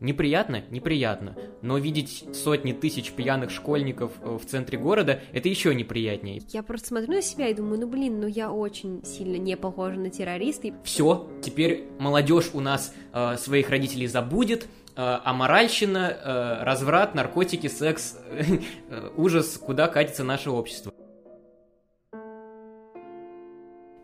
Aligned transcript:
Неприятно? 0.00 0.62
Неприятно. 0.70 1.36
Но 1.60 1.76
видеть 1.78 2.24
сотни 2.32 2.72
тысяч 2.72 3.10
пьяных 3.12 3.50
школьников 3.50 4.12
э, 4.22 4.38
в 4.40 4.46
центре 4.46 4.78
города, 4.78 5.20
это 5.32 5.48
еще 5.48 5.74
неприятнее. 5.74 6.40
Я 6.50 6.62
просто 6.62 6.88
смотрю 6.88 7.14
на 7.14 7.22
себя 7.22 7.48
и 7.48 7.54
думаю, 7.54 7.80
ну 7.80 7.88
блин, 7.88 8.20
ну 8.20 8.28
я 8.28 8.52
очень 8.52 9.04
сильно 9.04 9.36
не 9.36 9.56
похожа 9.56 9.98
на 9.98 10.10
террориста. 10.10 10.68
Все, 10.84 11.28
теперь 11.42 11.88
молодежь 11.98 12.50
у 12.54 12.60
нас 12.60 12.94
э, 13.12 13.36
своих 13.38 13.70
родителей 13.70 14.06
забудет, 14.06 14.64
э, 14.64 14.66
а 14.96 15.32
моральщина, 15.32 16.10
э, 16.12 16.62
разврат, 16.62 17.16
наркотики, 17.16 17.66
секс, 17.66 18.18
ужас, 19.16 19.58
куда 19.58 19.88
катится 19.88 20.22
наше 20.22 20.50
общество. 20.50 20.92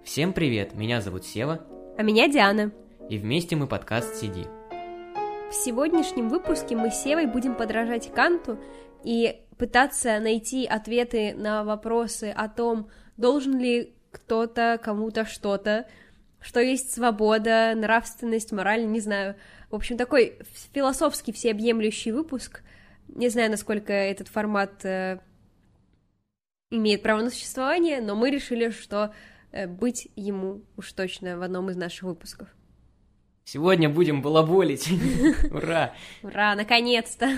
Всем 0.03 0.33
привет, 0.33 0.75
меня 0.75 1.01
зовут 1.01 1.25
Сева. 1.25 1.61
А 1.97 2.03
меня 2.03 2.29
Диана. 2.29 2.73
И 3.09 3.17
вместе 3.17 3.55
мы 3.55 3.69
подкаст 3.69 4.17
«Сиди». 4.17 4.45
В 5.55 5.57
сегодняшнем 5.65 6.31
выпуске 6.31 6.75
мы 6.75 6.91
с 6.91 7.01
Севой 7.01 7.27
будем 7.27 7.55
подражать 7.55 8.13
Канту 8.13 8.59
и 9.05 9.41
пытаться 9.57 10.19
найти 10.19 10.67
ответы 10.67 11.33
на 11.33 11.63
вопросы 11.63 12.35
о 12.37 12.49
том, 12.49 12.91
должен 13.17 13.57
ли 13.57 13.95
кто-то 14.11 14.81
кому-то 14.83 15.25
что-то, 15.25 15.87
что 16.41 16.59
есть 16.59 16.93
свобода, 16.93 17.73
нравственность, 17.77 18.51
мораль, 18.51 18.85
не 18.85 18.99
знаю. 18.99 19.37
В 19.71 19.77
общем, 19.77 19.97
такой 19.97 20.41
философский 20.73 21.31
всеобъемлющий 21.31 22.11
выпуск. 22.11 22.63
Не 23.07 23.29
знаю, 23.29 23.53
насколько 23.53 23.93
этот 23.93 24.27
формат 24.27 24.85
э, 24.85 25.21
имеет 26.71 27.03
право 27.05 27.23
на 27.23 27.31
существование, 27.31 28.01
но 28.01 28.17
мы 28.17 28.31
решили, 28.31 28.71
что 28.71 29.15
э, 29.53 29.69
быть 29.69 30.09
ему 30.17 30.63
уж 30.77 30.93
точно 30.93 31.39
в 31.39 31.43
одном 31.43 31.71
из 31.71 31.77
наших 31.77 32.03
выпусков. 32.03 32.49
Сегодня 33.45 33.91
будем 33.91 34.23
балаболить. 34.23 34.89
Ура! 35.51 35.95
Ура, 36.23 36.55
наконец-то! 36.55 37.29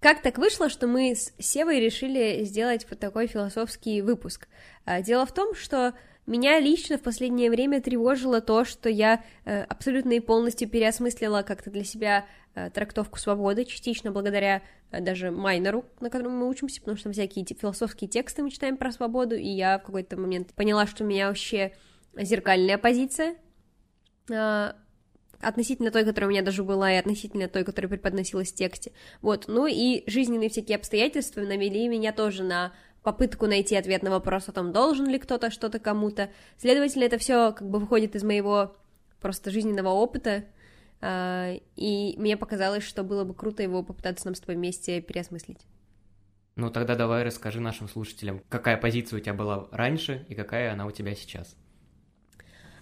Как 0.00 0.22
так 0.22 0.38
вышло, 0.38 0.68
что 0.68 0.86
мы 0.86 1.16
с 1.16 1.32
Севой 1.38 1.80
решили 1.80 2.44
сделать 2.44 2.86
вот 2.88 3.00
такой 3.00 3.26
философский 3.26 4.02
выпуск? 4.02 4.46
А, 4.84 5.02
дело 5.02 5.26
в 5.26 5.32
том, 5.32 5.54
что 5.54 5.94
меня 6.26 6.60
лично 6.60 6.98
в 6.98 7.02
последнее 7.02 7.50
время 7.50 7.80
тревожило 7.80 8.40
то, 8.40 8.64
что 8.64 8.88
я 8.88 9.24
э, 9.44 9.62
абсолютно 9.62 10.12
и 10.12 10.20
полностью 10.20 10.68
переосмыслила 10.68 11.42
как-то 11.42 11.70
для 11.70 11.82
себя 11.82 12.26
трактовку 12.74 13.18
свободы, 13.18 13.64
частично 13.64 14.10
благодаря 14.10 14.62
э, 14.90 15.00
даже 15.00 15.30
майнеру, 15.30 15.84
на 16.00 16.10
котором 16.10 16.38
мы 16.38 16.48
учимся, 16.48 16.80
потому 16.80 16.96
что 16.96 17.04
там 17.04 17.12
всякие 17.12 17.44
философские 17.44 18.08
тексты 18.08 18.42
мы 18.42 18.50
читаем 18.50 18.76
про 18.76 18.92
свободу, 18.92 19.34
и 19.34 19.46
я 19.46 19.78
в 19.78 19.82
какой-то 19.82 20.16
момент 20.16 20.54
поняла, 20.54 20.86
что 20.86 21.04
у 21.04 21.06
меня 21.06 21.28
вообще 21.28 21.72
зеркальная 22.16 22.78
позиция 22.78 23.36
э, 24.30 24.72
относительно 25.40 25.90
той, 25.90 26.04
которая 26.04 26.28
у 26.28 26.30
меня 26.32 26.42
даже 26.42 26.64
была, 26.64 26.92
и 26.92 26.96
относительно 26.96 27.48
той, 27.48 27.64
которая 27.64 27.90
преподносилась 27.90 28.52
в 28.52 28.54
тексте. 28.54 28.92
Вот, 29.20 29.44
ну 29.48 29.66
и 29.66 30.02
жизненные 30.08 30.48
всякие 30.48 30.76
обстоятельства 30.76 31.42
навели 31.42 31.88
меня 31.88 32.12
тоже 32.12 32.42
на 32.42 32.72
попытку 33.02 33.46
найти 33.46 33.76
ответ 33.76 34.02
на 34.02 34.10
вопрос 34.10 34.48
о 34.48 34.52
том, 34.52 34.72
должен 34.72 35.06
ли 35.06 35.18
кто-то 35.18 35.50
что-то 35.50 35.78
кому-то. 35.78 36.30
Следовательно, 36.58 37.04
это 37.04 37.18
все 37.18 37.52
как 37.52 37.68
бы 37.68 37.78
выходит 37.78 38.16
из 38.16 38.24
моего 38.24 38.74
просто 39.20 39.50
жизненного 39.50 39.90
опыта, 39.90 40.44
и 41.02 42.14
мне 42.16 42.36
показалось, 42.36 42.84
что 42.84 43.02
было 43.02 43.24
бы 43.24 43.34
круто 43.34 43.62
его 43.62 43.82
попытаться 43.82 44.26
нам 44.26 44.34
с 44.34 44.40
тобой 44.40 44.56
вместе 44.56 45.00
переосмыслить. 45.00 45.66
Ну 46.56 46.70
тогда 46.70 46.94
давай 46.94 47.22
расскажи 47.22 47.60
нашим 47.60 47.86
слушателям, 47.86 48.40
какая 48.48 48.78
позиция 48.78 49.18
у 49.18 49.20
тебя 49.20 49.34
была 49.34 49.68
раньше 49.72 50.24
и 50.28 50.34
какая 50.34 50.72
она 50.72 50.86
у 50.86 50.90
тебя 50.90 51.14
сейчас. 51.14 51.54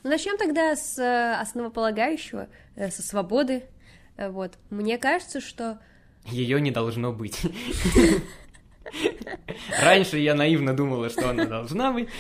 Ну, 0.05 0.11
начнем 0.11 0.37
тогда 0.37 0.77
с 0.77 0.99
э, 0.99 1.35
основополагающего, 1.41 2.49
э, 2.77 2.91
со 2.91 3.03
свободы. 3.03 3.65
Э, 4.17 4.29
вот. 4.29 4.53
Мне 4.69 4.99
кажется, 4.99 5.41
что... 5.41 5.81
Ее 6.27 6.61
не 6.61 6.71
должно 6.71 7.11
быть. 7.11 7.41
Раньше 9.83 10.19
я 10.19 10.35
наивно 10.35 10.77
думала, 10.77 11.09
что 11.09 11.31
она 11.31 11.47
должна 11.47 11.91
быть. 11.91 12.11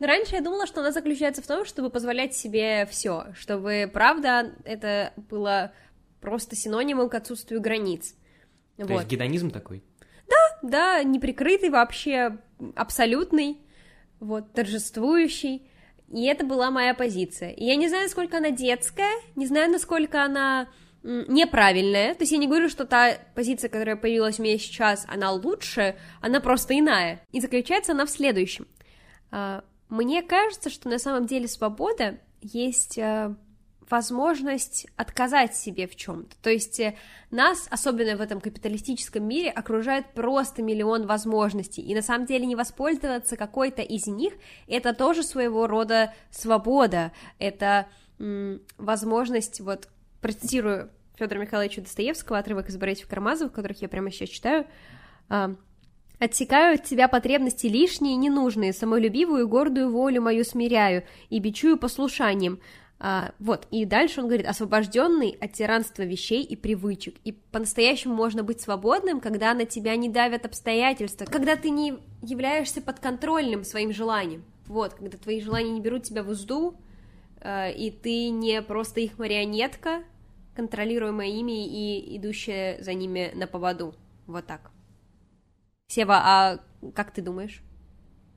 Но 0.00 0.06
раньше 0.06 0.34
я 0.34 0.40
думала, 0.40 0.66
что 0.66 0.80
она 0.80 0.92
заключается 0.92 1.42
в 1.42 1.46
том, 1.46 1.64
чтобы 1.66 1.90
позволять 1.90 2.34
себе 2.34 2.86
все, 2.86 3.26
чтобы, 3.34 3.88
правда, 3.92 4.54
это 4.64 5.12
было 5.16 5.72
просто 6.20 6.56
синонимом 6.56 7.10
к 7.10 7.14
отсутствию 7.14 7.60
границ. 7.60 8.14
То 8.78 8.86
вот. 8.86 8.90
есть 8.90 9.08
гедонизм 9.08 9.50
такой? 9.50 9.84
Да, 10.26 10.58
да, 10.62 11.02
неприкрытый 11.02 11.68
вообще, 11.68 12.38
абсолютный, 12.74 13.58
вот, 14.20 14.52
торжествующий. 14.54 15.68
И 16.08 16.24
это 16.24 16.46
была 16.46 16.70
моя 16.70 16.94
позиция. 16.94 17.50
И 17.50 17.64
я 17.64 17.76
не 17.76 17.88
знаю, 17.88 18.04
насколько 18.04 18.38
она 18.38 18.50
детская, 18.50 19.12
не 19.36 19.46
знаю, 19.46 19.70
насколько 19.70 20.24
она 20.24 20.68
неправильная. 21.02 22.14
То 22.14 22.22
есть 22.22 22.32
я 22.32 22.38
не 22.38 22.48
говорю, 22.48 22.70
что 22.70 22.86
та 22.86 23.18
позиция, 23.34 23.68
которая 23.68 23.96
появилась 23.96 24.38
у 24.38 24.42
меня 24.42 24.58
сейчас, 24.58 25.04
она 25.08 25.30
лучше, 25.30 25.96
она 26.22 26.40
просто 26.40 26.78
иная. 26.78 27.20
И 27.32 27.40
заключается 27.40 27.92
она 27.92 28.06
в 28.06 28.10
следующем. 28.10 28.66
Мне 29.90 30.22
кажется, 30.22 30.70
что 30.70 30.88
на 30.88 30.98
самом 30.98 31.26
деле 31.26 31.48
свобода 31.48 32.18
есть 32.40 32.98
а, 32.98 33.36
возможность 33.90 34.86
отказать 34.96 35.56
себе 35.56 35.86
в 35.86 35.96
чем-то. 35.96 36.36
То 36.42 36.48
есть 36.48 36.78
э, 36.78 36.96
нас, 37.30 37.66
особенно 37.70 38.16
в 38.16 38.20
этом 38.20 38.40
капиталистическом 38.40 39.26
мире, 39.26 39.50
окружает 39.50 40.06
просто 40.14 40.62
миллион 40.62 41.06
возможностей, 41.06 41.82
и 41.82 41.94
на 41.94 42.02
самом 42.02 42.26
деле 42.26 42.46
не 42.46 42.54
воспользоваться 42.54 43.36
какой-то 43.36 43.82
из 43.82 44.06
них— 44.06 44.32
это 44.68 44.94
тоже 44.94 45.24
своего 45.24 45.66
рода 45.66 46.14
свобода, 46.30 47.12
это 47.38 47.88
м- 48.20 48.62
возможность 48.78 49.60
вот 49.60 49.88
процитирую 50.20 50.90
Федора 51.16 51.40
Михайловича 51.40 51.82
Достоевского, 51.82 52.38
отрывок 52.38 52.68
из 52.68 52.76
Борисов 52.76 53.08
Кармазов, 53.08 53.52
которых 53.52 53.82
я 53.82 53.88
прямо 53.88 54.10
сейчас 54.12 54.28
читаю, 54.28 54.66
а, 55.28 55.56
Отсекаю 56.20 56.74
от 56.74 56.84
тебя 56.84 57.08
потребности 57.08 57.66
лишние 57.66 58.14
и 58.14 58.18
ненужные, 58.18 58.72
самолюбивую 58.72 59.42
и 59.42 59.48
гордую 59.48 59.90
волю 59.90 60.22
мою 60.22 60.44
смиряю 60.44 61.02
и 61.30 61.40
бичую 61.40 61.76
послушанием. 61.76 62.60
А, 63.00 63.32
вот, 63.40 63.66
и 63.72 63.84
дальше 63.84 64.20
он 64.20 64.28
говорит, 64.28 64.46
освобожденный 64.46 65.36
от 65.40 65.54
тиранства 65.54 66.04
вещей 66.04 66.44
и 66.44 66.54
привычек. 66.54 67.16
И 67.24 67.32
по-настоящему 67.32 68.14
можно 68.14 68.44
быть 68.44 68.60
свободным, 68.60 69.20
когда 69.20 69.52
на 69.54 69.64
тебя 69.64 69.96
не 69.96 70.08
давят 70.08 70.46
обстоятельства, 70.46 71.24
когда 71.24 71.56
ты 71.56 71.70
не 71.70 71.94
являешься 72.22 72.80
подконтрольным 72.80 73.64
своим 73.64 73.92
желанием. 73.92 74.44
Вот, 74.66 74.94
когда 74.94 75.18
твои 75.18 75.40
желания 75.40 75.70
не 75.70 75.80
берут 75.80 76.04
тебя 76.04 76.22
в 76.22 76.28
узду, 76.28 76.76
Э, 77.40 77.72
и 77.72 77.90
ты 77.90 78.28
не 78.28 78.62
просто 78.62 79.00
их 79.00 79.18
марионетка, 79.18 80.04
контролируемая 80.54 81.28
ими 81.28 81.66
и 81.66 82.16
идущая 82.16 82.82
за 82.82 82.94
ними 82.94 83.32
на 83.34 83.46
поводу. 83.46 83.94
Вот 84.26 84.46
так. 84.46 84.70
Сева, 85.90 86.20
а 86.22 86.60
как 86.94 87.12
ты 87.12 87.20
думаешь? 87.20 87.62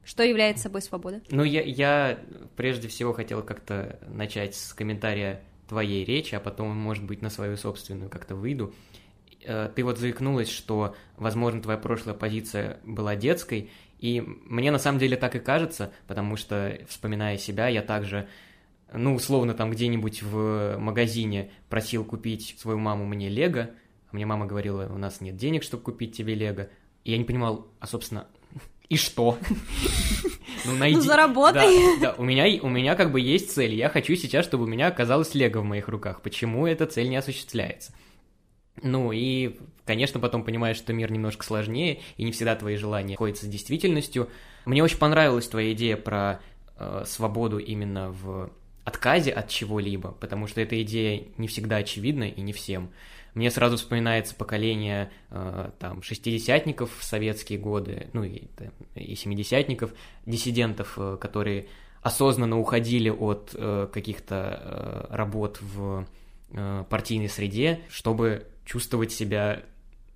Что 0.04 0.24
является 0.24 0.64
собой 0.64 0.82
свобода? 0.82 1.22
Ну, 1.30 1.44
я, 1.44 1.62
я 1.62 2.20
прежде 2.56 2.88
всего 2.88 3.14
хотел 3.14 3.44
как-то 3.44 4.00
начать 4.08 4.56
с 4.56 4.74
комментария 4.74 5.44
твоей 5.68 6.04
речи, 6.04 6.34
а 6.34 6.40
потом, 6.40 6.76
может 6.76 7.04
быть, 7.04 7.22
на 7.22 7.30
свою 7.30 7.56
собственную 7.56 8.10
как-то 8.10 8.34
выйду. 8.36 8.74
Э, 9.44 9.70
ты 9.74 9.84
вот 9.84 10.00
заикнулась, 10.00 10.50
что, 10.50 10.96
возможно, 11.16 11.62
твоя 11.62 11.78
прошлая 11.78 12.16
позиция 12.16 12.80
была 12.84 13.16
детской, 13.16 13.70
и 14.00 14.22
мне 14.22 14.72
на 14.72 14.80
самом 14.80 14.98
деле 14.98 15.16
так 15.16 15.36
и 15.36 15.40
кажется, 15.40 15.94
потому 16.08 16.38
что, 16.38 16.80
вспоминая 16.90 17.38
себя, 17.38 17.68
я 17.68 17.84
также 17.84 18.28
ну, 18.92 19.14
условно, 19.14 19.54
там 19.54 19.70
где-нибудь 19.70 20.24
в 20.24 20.78
магазине 20.80 21.52
просил 21.70 22.04
купить 22.04 22.56
свою 22.60 22.80
маму 22.80 23.06
мне 23.06 23.30
Лего, 23.30 23.70
мне 24.12 24.26
мама 24.26 24.48
говорила, 24.48 24.88
у 24.92 24.98
нас 24.98 25.22
нет 25.22 25.36
денег, 25.36 25.64
чтобы 25.64 25.84
купить 25.84 26.18
тебе 26.18 26.34
Лего. 26.36 26.70
И 27.04 27.12
я 27.12 27.18
не 27.18 27.24
понимал, 27.24 27.68
а, 27.80 27.88
собственно, 27.88 28.28
и 28.90 28.98
что? 28.98 29.38
Ну, 30.66 30.76
найди... 30.76 30.96
ну 30.96 31.02
заработай. 31.02 32.00
Да, 32.00 32.12
да, 32.12 32.16
у 32.18 32.24
меня, 32.24 32.46
у 32.62 32.70
меня 32.70 32.96
как 32.96 33.12
бы 33.12 33.20
есть 33.20 33.52
цель. 33.52 33.74
Я 33.74 33.90
хочу 33.90 34.16
сейчас, 34.16 34.46
чтобы 34.46 34.64
у 34.64 34.68
меня 34.68 34.88
оказалось 34.88 35.36
лего 35.36 35.60
в 35.60 35.66
моих 35.66 35.90
руках. 35.90 36.22
Почему 36.22 36.66
эта 36.68 36.86
цель 36.86 37.10
не 37.10 37.18
осуществляется? 37.18 37.94
Ну 38.82 39.12
и, 39.12 39.58
конечно, 39.86 40.20
потом 40.20 40.44
понимаешь, 40.44 40.78
что 40.78 40.94
мир 40.94 41.12
немножко 41.12 41.44
сложнее, 41.44 42.00
и 42.18 42.24
не 42.24 42.32
всегда 42.32 42.56
твои 42.56 42.76
желания 42.78 43.16
сходятся 43.16 43.46
с 43.46 43.50
действительностью. 43.50 44.30
Мне 44.66 44.84
очень 44.84 44.98
понравилась 44.98 45.48
твоя 45.48 45.74
идея 45.74 45.98
про 45.98 46.40
э, 46.78 47.04
свободу 47.06 47.58
именно 47.60 48.12
в 48.12 48.50
отказе 48.84 49.32
от 49.32 49.50
чего-либо, 49.50 50.12
потому 50.12 50.48
что 50.48 50.62
эта 50.62 50.82
идея 50.82 51.24
не 51.38 51.48
всегда 51.48 51.78
очевидна 51.78 52.24
и 52.24 52.42
не 52.42 52.54
всем. 52.54 52.92
Мне 53.34 53.50
сразу 53.50 53.78
вспоминается 53.78 54.36
поколение 54.36 55.12
э, 55.30 55.72
там 55.80 56.04
шестидесятников 56.04 56.96
в 56.98 57.04
советские 57.04 57.60
годы, 57.60 58.10
ну 58.14 58.24
и, 58.24 58.44
и 58.96 59.16
семидесятников, 59.16 59.94
диссидентов, 60.26 60.94
э, 60.98 61.18
которые 61.20 61.68
осознанно 62.02 62.60
уходили 62.60 63.10
от 63.10 63.52
э, 63.54 63.88
каких-то 63.92 65.08
э, 65.10 65.16
работ 65.16 65.60
в 65.62 66.06
э, 66.52 66.84
партийной 66.90 67.30
среде, 67.30 67.82
чтобы 67.90 68.48
чувствовать 68.66 69.12
себя 69.12 69.64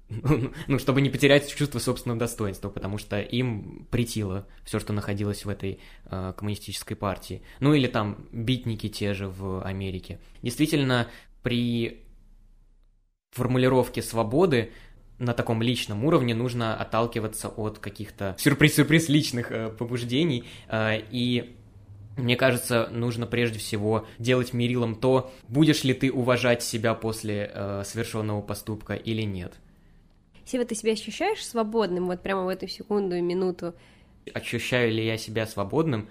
ну, 0.67 0.79
чтобы 0.79 1.01
не 1.01 1.09
потерять 1.09 1.53
чувство 1.53 1.79
собственного 1.79 2.19
достоинства, 2.19 2.69
потому 2.69 2.97
что 2.97 3.19
им 3.19 3.87
притило 3.89 4.47
все, 4.63 4.79
что 4.79 4.93
находилось 4.93 5.43
в 5.43 5.49
этой 5.49 5.79
э, 6.05 6.33
коммунистической 6.37 6.95
партии. 6.95 7.41
Ну 7.59 7.73
или 7.73 7.87
там 7.87 8.27
битники 8.31 8.87
те 8.87 9.13
же 9.13 9.27
в 9.27 9.61
Америке. 9.63 10.19
Действительно, 10.41 11.07
при 11.43 12.05
формулировке 13.37 14.01
свободы 14.01 14.71
на 15.19 15.33
таком 15.33 15.61
личном 15.61 16.05
уровне 16.05 16.35
нужно 16.35 16.75
отталкиваться 16.75 17.49
от 17.49 17.79
каких-то 17.79 18.35
сюрприз-сюрприз 18.37 19.09
личных 19.09 19.51
э, 19.51 19.69
побуждений 19.69 20.45
э, 20.69 21.01
и 21.11 21.55
мне 22.17 22.35
кажется, 22.35 22.89
нужно 22.91 23.27
прежде 23.27 23.59
всего 23.59 24.07
делать 24.17 24.51
мерилом 24.51 24.95
то, 24.95 25.31
будешь 25.47 25.83
ли 25.83 25.93
ты 25.93 26.11
уважать 26.11 26.63
себя 26.63 26.95
после 26.95 27.51
э, 27.53 27.83
совершенного 27.85 28.41
поступка 28.41 28.95
или 28.95 29.21
нет. 29.21 29.53
Если 30.43 30.63
ты 30.63 30.75
себя 30.75 30.93
ощущаешь 30.93 31.45
свободным 31.45 32.07
вот 32.07 32.23
прямо 32.23 32.45
в 32.45 32.47
эту 32.47 32.67
секунду 32.67 33.15
и 33.15 33.21
минуту? 33.21 33.75
Ощущаю 34.33 34.91
ли 34.91 35.05
я 35.05 35.17
себя 35.17 35.45
свободным? 35.45 36.09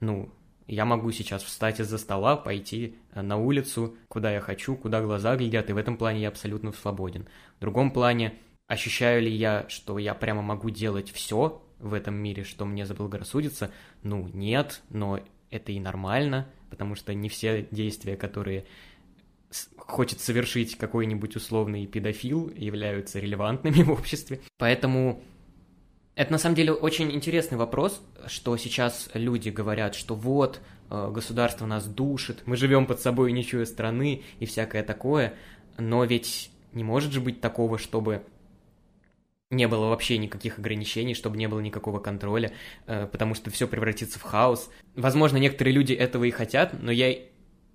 Ну, 0.00 0.30
я 0.66 0.84
могу 0.84 1.10
сейчас 1.12 1.42
встать 1.42 1.80
из-за 1.80 1.98
стола, 1.98 2.36
пойти 2.36 2.96
э, 3.12 3.22
на 3.22 3.36
улицу, 3.36 3.96
куда 4.08 4.32
я 4.32 4.40
хочу, 4.40 4.76
куда 4.76 5.00
глаза 5.00 5.36
глядят, 5.36 5.70
и 5.70 5.72
в 5.72 5.76
этом 5.76 5.96
плане 5.96 6.22
я 6.22 6.28
абсолютно 6.28 6.72
свободен. 6.72 7.26
В 7.58 7.60
другом 7.60 7.90
плане, 7.90 8.34
ощущаю 8.66 9.22
ли 9.22 9.30
я, 9.30 9.66
что 9.68 9.98
я 9.98 10.14
прямо 10.14 10.42
могу 10.42 10.70
делать 10.70 11.10
все 11.10 11.62
в 11.78 11.94
этом 11.94 12.14
мире, 12.16 12.42
что 12.42 12.64
мне 12.64 12.84
заблагорассудится? 12.84 13.70
Ну, 14.02 14.28
нет, 14.32 14.82
но 14.90 15.20
это 15.50 15.72
и 15.72 15.80
нормально, 15.80 16.48
потому 16.70 16.94
что 16.96 17.14
не 17.14 17.28
все 17.28 17.66
действия, 17.70 18.16
которые 18.16 18.66
хочет 19.78 20.20
совершить 20.20 20.76
какой-нибудь 20.76 21.36
условный 21.36 21.86
педофил, 21.86 22.50
являются 22.56 23.20
релевантными 23.20 23.82
в 23.84 23.90
обществе. 23.90 24.40
Поэтому 24.58 25.22
это 26.16 26.32
на 26.32 26.38
самом 26.38 26.56
деле 26.56 26.72
очень 26.72 27.12
интересный 27.12 27.58
вопрос, 27.58 28.02
что 28.26 28.56
сейчас 28.56 29.10
люди 29.12 29.50
говорят, 29.50 29.94
что 29.94 30.14
вот, 30.14 30.60
э, 30.90 31.10
государство 31.12 31.66
нас 31.66 31.86
душит, 31.86 32.42
мы 32.46 32.56
живем 32.56 32.86
под 32.86 33.00
собой 33.00 33.32
ничего 33.32 33.66
страны 33.66 34.22
и 34.40 34.46
всякое 34.46 34.82
такое, 34.82 35.34
но 35.76 36.04
ведь 36.04 36.50
не 36.72 36.84
может 36.84 37.12
же 37.12 37.20
быть 37.20 37.42
такого, 37.42 37.76
чтобы 37.76 38.22
не 39.50 39.68
было 39.68 39.88
вообще 39.90 40.16
никаких 40.16 40.58
ограничений, 40.58 41.14
чтобы 41.14 41.36
не 41.36 41.48
было 41.48 41.60
никакого 41.60 42.00
контроля, 42.00 42.50
э, 42.86 43.06
потому 43.06 43.34
что 43.34 43.50
все 43.50 43.68
превратится 43.68 44.18
в 44.18 44.22
хаос. 44.22 44.70
Возможно, 44.94 45.36
некоторые 45.36 45.74
люди 45.74 45.92
этого 45.92 46.24
и 46.24 46.30
хотят, 46.30 46.82
но 46.82 46.90
я 46.90 47.14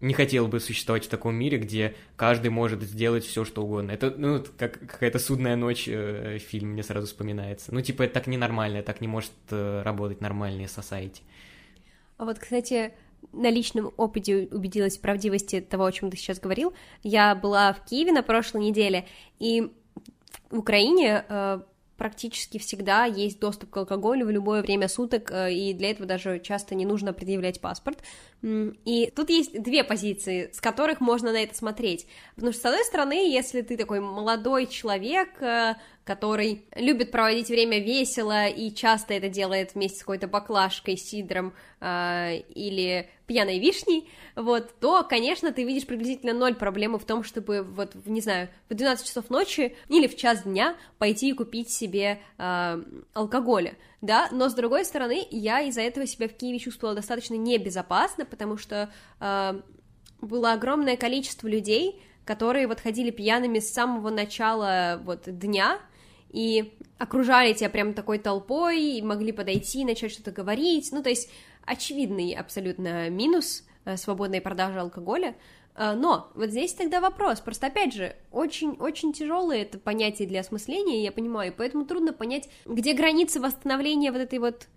не 0.02 0.14
хотел 0.14 0.48
бы 0.48 0.60
существовать 0.60 1.06
в 1.06 1.10
таком 1.10 1.36
мире, 1.36 1.58
где 1.58 1.96
каждый 2.16 2.50
может 2.50 2.82
сделать 2.82 3.24
все, 3.24 3.46
что 3.46 3.64
угодно. 3.64 3.92
Это, 3.92 4.14
ну, 4.18 4.44
как 4.58 4.80
какая-то 4.80 5.20
судная 5.20 5.56
ночь 5.56 5.88
э, 5.88 6.40
фильм 6.40 6.70
мне 6.70 6.84
сразу 6.84 7.08
вспоминается. 7.08 7.74
Ну, 7.74 7.82
типа, 7.82 8.04
это 8.04 8.16
так 8.16 8.28
ненормально, 8.28 8.82
так 8.82 9.02
не 9.02 9.08
может 9.08 9.32
э, 9.52 9.82
работать 9.84 10.22
нормальные 10.22 10.68
society. 10.68 11.22
А 12.18 12.26
вот, 12.26 12.40
кстати, 12.40 12.94
на 13.32 13.50
личном 13.50 13.94
опыте 13.98 14.48
убедилась 14.52 14.98
в 14.98 15.02
правдивости 15.02 15.62
того, 15.62 15.86
о 15.86 15.92
чем 15.92 16.10
ты 16.10 16.18
сейчас 16.18 16.40
говорил. 16.40 16.74
Я 17.04 17.36
была 17.36 17.74
в 17.74 17.86
Киеве 17.86 18.12
на 18.12 18.24
прошлой 18.24 18.62
неделе, 18.62 19.06
и 19.40 19.72
в 20.50 20.60
Украине 20.60 21.24
э, 21.28 21.62
практически 21.98 22.58
всегда 22.58 23.06
есть 23.06 23.40
доступ 23.40 23.70
к 23.70 23.78
алкоголю 23.78 24.26
в 24.26 24.32
любое 24.32 24.64
время 24.64 24.88
суток, 24.88 25.30
э, 25.32 25.54
и 25.54 25.74
для 25.74 25.92
этого 25.92 26.08
даже 26.08 26.40
часто 26.40 26.74
не 26.74 26.86
нужно 26.86 27.14
предъявлять 27.14 27.62
паспорт. 27.62 28.00
И 28.44 29.12
тут 29.16 29.30
есть 29.30 29.62
две 29.62 29.84
позиции, 29.84 30.50
с 30.52 30.60
которых 30.60 31.00
можно 31.00 31.32
на 31.32 31.44
это 31.44 31.56
смотреть. 31.56 32.08
Потому 32.36 32.54
что, 32.54 32.62
с 32.62 32.66
одной 32.66 32.84
стороны, 32.86 33.32
если 33.32 33.62
ты 33.62 33.78
такой 33.78 34.00
молодой 34.00 34.66
человек, 34.66 35.40
э, 35.42 35.76
который 36.04 36.66
любит 36.76 37.12
проводить 37.12 37.50
время 37.50 37.80
весело 37.80 38.48
и 38.48 38.74
часто 38.74 39.14
это 39.14 39.30
делает 39.30 39.76
вместе 39.76 40.00
с 40.00 40.02
какой-то 40.02 40.28
баклажкой, 40.28 40.98
сидром 40.98 41.54
э, 41.80 42.38
или 42.56 43.10
пьяной 43.28 43.60
вишней, 43.60 44.10
вот, 44.36 44.74
то, 44.80 45.04
конечно, 45.04 45.52
ты 45.52 45.64
видишь 45.64 45.86
приблизительно 45.86 46.34
ноль 46.34 46.56
проблемы 46.56 46.98
в 46.98 47.06
том, 47.06 47.24
чтобы, 47.24 47.62
вот, 47.62 47.94
не 48.06 48.22
знаю, 48.22 48.50
в 48.70 48.74
12 48.74 49.06
часов 49.06 49.30
ночи 49.30 49.76
или 49.88 50.08
в 50.08 50.18
час 50.18 50.44
дня 50.44 50.76
пойти 50.98 51.30
и 51.30 51.34
купить 51.34 51.72
себе 51.72 52.20
э, 52.40 52.84
алкоголя, 53.14 53.76
да, 54.02 54.30
но, 54.32 54.50
с 54.50 54.54
другой 54.56 54.84
стороны, 54.84 55.26
я 55.30 55.62
из-за 55.62 55.82
этого 55.82 56.08
себя 56.08 56.28
в 56.28 56.34
Киеве 56.34 56.58
чувствовала 56.58 56.96
достаточно 56.96 57.36
небезопасно, 57.36 58.26
потому 58.26 58.58
что 58.58 58.92
э, 59.20 59.62
было 60.22 60.54
огромное 60.54 60.98
количество 60.98 61.48
людей, 61.48 62.02
которые 62.26 62.68
вот 62.68 62.80
ходили 62.80 63.12
пьяными 63.12 63.60
с 63.60 63.72
самого 63.72 64.10
начала 64.10 65.00
вот 65.04 65.24
дня, 65.26 65.80
и 66.30 66.74
окружали 66.98 67.54
тебя 67.54 67.70
прям 67.70 67.94
такой 67.94 68.18
толпой, 68.18 68.82
и 68.82 69.02
могли 69.04 69.32
подойти, 69.32 69.86
начать 69.86 70.12
что-то 70.12 70.32
говорить, 70.32 70.90
ну, 70.92 71.04
то 71.04 71.10
есть 71.10 71.30
очевидный 71.66 72.34
абсолютно 72.34 73.10
минус 73.10 73.64
э, 73.86 73.98
свободной 73.98 74.42
продажи 74.42 74.80
алкоголя, 74.80 75.36
но 75.78 76.32
вот 76.36 76.50
здесь 76.50 76.74
тогда 76.74 77.00
вопрос, 77.00 77.40
просто 77.40 77.68
опять 77.68 77.94
же, 77.94 78.16
очень-очень 78.32 79.14
тяжелое 79.14 79.64
это 79.64 79.80
понятие 79.80 80.28
для 80.28 80.42
осмысления, 80.42 81.04
я 81.04 81.12
понимаю, 81.12 81.52
и 81.52 81.56
поэтому 81.56 81.86
трудно 81.86 82.14
понять, 82.14 82.50
где 82.66 82.94
границы 82.94 83.40
восстановления 83.40 84.12
вот 84.12 84.22
этой 84.22 84.40
вот 84.40 84.68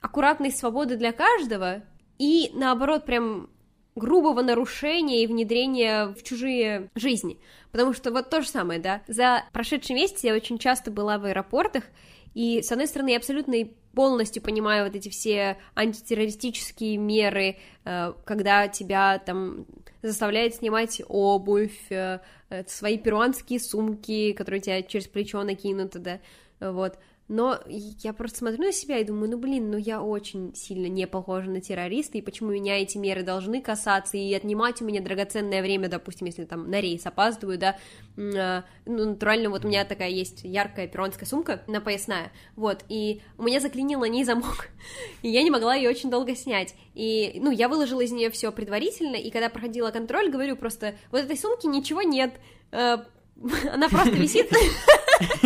аккуратной 0.00 0.50
свободы 0.50 0.96
для 0.96 1.12
каждого, 1.12 1.82
и 2.18 2.50
наоборот, 2.54 3.04
прям 3.04 3.50
грубого 3.94 4.42
нарушения 4.42 5.22
и 5.22 5.26
внедрения 5.26 6.06
в 6.06 6.22
чужие 6.22 6.90
жизни. 6.94 7.38
Потому 7.70 7.92
что 7.92 8.10
вот 8.10 8.30
то 8.30 8.40
же 8.42 8.48
самое, 8.48 8.80
да, 8.80 9.02
за 9.06 9.44
прошедший 9.52 9.94
месяц 9.94 10.24
я 10.24 10.34
очень 10.34 10.58
часто 10.58 10.90
была 10.90 11.18
в 11.18 11.24
аэропортах, 11.24 11.84
и, 12.34 12.62
с 12.62 12.70
одной 12.72 12.86
стороны, 12.86 13.10
я 13.10 13.16
абсолютно 13.16 13.54
полностью 13.94 14.42
понимаю 14.42 14.84
вот 14.84 14.96
эти 14.96 15.08
все 15.08 15.56
антитеррористические 15.76 16.96
меры, 16.96 17.56
э, 17.84 18.12
когда 18.24 18.68
тебя 18.68 19.18
там 19.18 19.66
заставляют 20.02 20.54
снимать 20.54 21.00
обувь, 21.08 21.90
э, 21.90 22.18
свои 22.66 22.98
перуанские 22.98 23.60
сумки, 23.60 24.32
которые 24.32 24.60
тебя 24.60 24.82
через 24.82 25.06
плечо 25.06 25.42
накинут, 25.42 25.92
да, 25.92 26.20
вот, 26.60 26.98
но 27.28 27.58
я 27.66 28.12
просто 28.12 28.38
смотрю 28.38 28.64
на 28.64 28.72
себя 28.72 28.98
и 28.98 29.04
думаю, 29.04 29.30
ну 29.30 29.38
блин, 29.38 29.70
ну 29.70 29.78
я 29.78 30.02
очень 30.02 30.54
сильно 30.54 30.86
не 30.86 31.06
похожа 31.06 31.50
на 31.50 31.60
террориста, 31.60 32.18
и 32.18 32.22
почему 32.22 32.50
меня 32.50 32.80
эти 32.80 32.98
меры 32.98 33.22
должны 33.22 33.62
касаться 33.62 34.16
и 34.18 34.32
отнимать 34.34 34.82
у 34.82 34.84
меня 34.84 35.00
драгоценное 35.00 35.62
время, 35.62 35.88
допустим, 35.88 36.26
если 36.26 36.44
там 36.44 36.70
на 36.70 36.80
рейс 36.80 37.06
опаздываю, 37.06 37.58
да, 37.58 37.78
а, 38.18 38.64
ну, 38.84 39.06
натурально 39.06 39.48
вот 39.48 39.64
у 39.64 39.68
меня 39.68 39.84
такая 39.86 40.10
есть 40.10 40.40
яркая 40.44 40.86
перуанская 40.86 41.26
сумка 41.26 41.62
на 41.66 41.80
поясная, 41.80 42.30
вот, 42.56 42.84
и 42.90 43.22
у 43.38 43.42
меня 43.42 43.60
заклинил 43.60 44.00
на 44.00 44.08
ней 44.08 44.24
замок, 44.24 44.68
и 45.22 45.30
я 45.30 45.42
не 45.42 45.50
могла 45.50 45.74
ее 45.74 45.88
очень 45.88 46.10
долго 46.10 46.36
снять, 46.36 46.74
и, 46.94 47.38
ну, 47.42 47.50
я 47.50 47.68
выложила 47.68 48.02
из 48.02 48.12
нее 48.12 48.28
все 48.30 48.52
предварительно, 48.52 49.16
и 49.16 49.30
когда 49.30 49.48
проходила 49.48 49.90
контроль, 49.90 50.30
говорю 50.30 50.56
просто, 50.56 50.94
вот 51.10 51.22
этой 51.22 51.38
сумки 51.38 51.66
ничего 51.66 52.02
нет, 52.02 52.34
э, 52.70 52.98
она 53.72 53.88
просто 53.88 54.12
висит. 54.12 54.50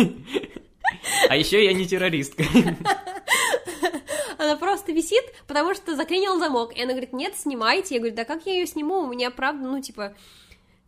А 1.29 1.35
еще 1.35 1.63
я 1.63 1.73
не 1.73 1.85
террористка. 1.85 2.43
Она 4.39 4.55
просто 4.55 4.93
висит, 4.93 5.23
потому 5.45 5.75
что 5.75 5.95
заклинил 5.95 6.39
замок. 6.39 6.75
И 6.75 6.81
она 6.81 6.93
говорит, 6.93 7.13
нет, 7.13 7.35
снимайте. 7.37 7.95
Я 7.95 8.01
говорю, 8.01 8.15
да 8.15 8.25
как 8.25 8.47
я 8.47 8.53
ее 8.53 8.65
сниму? 8.65 9.01
У 9.01 9.07
меня, 9.07 9.29
правда, 9.29 9.67
ну, 9.67 9.79
типа, 9.79 10.15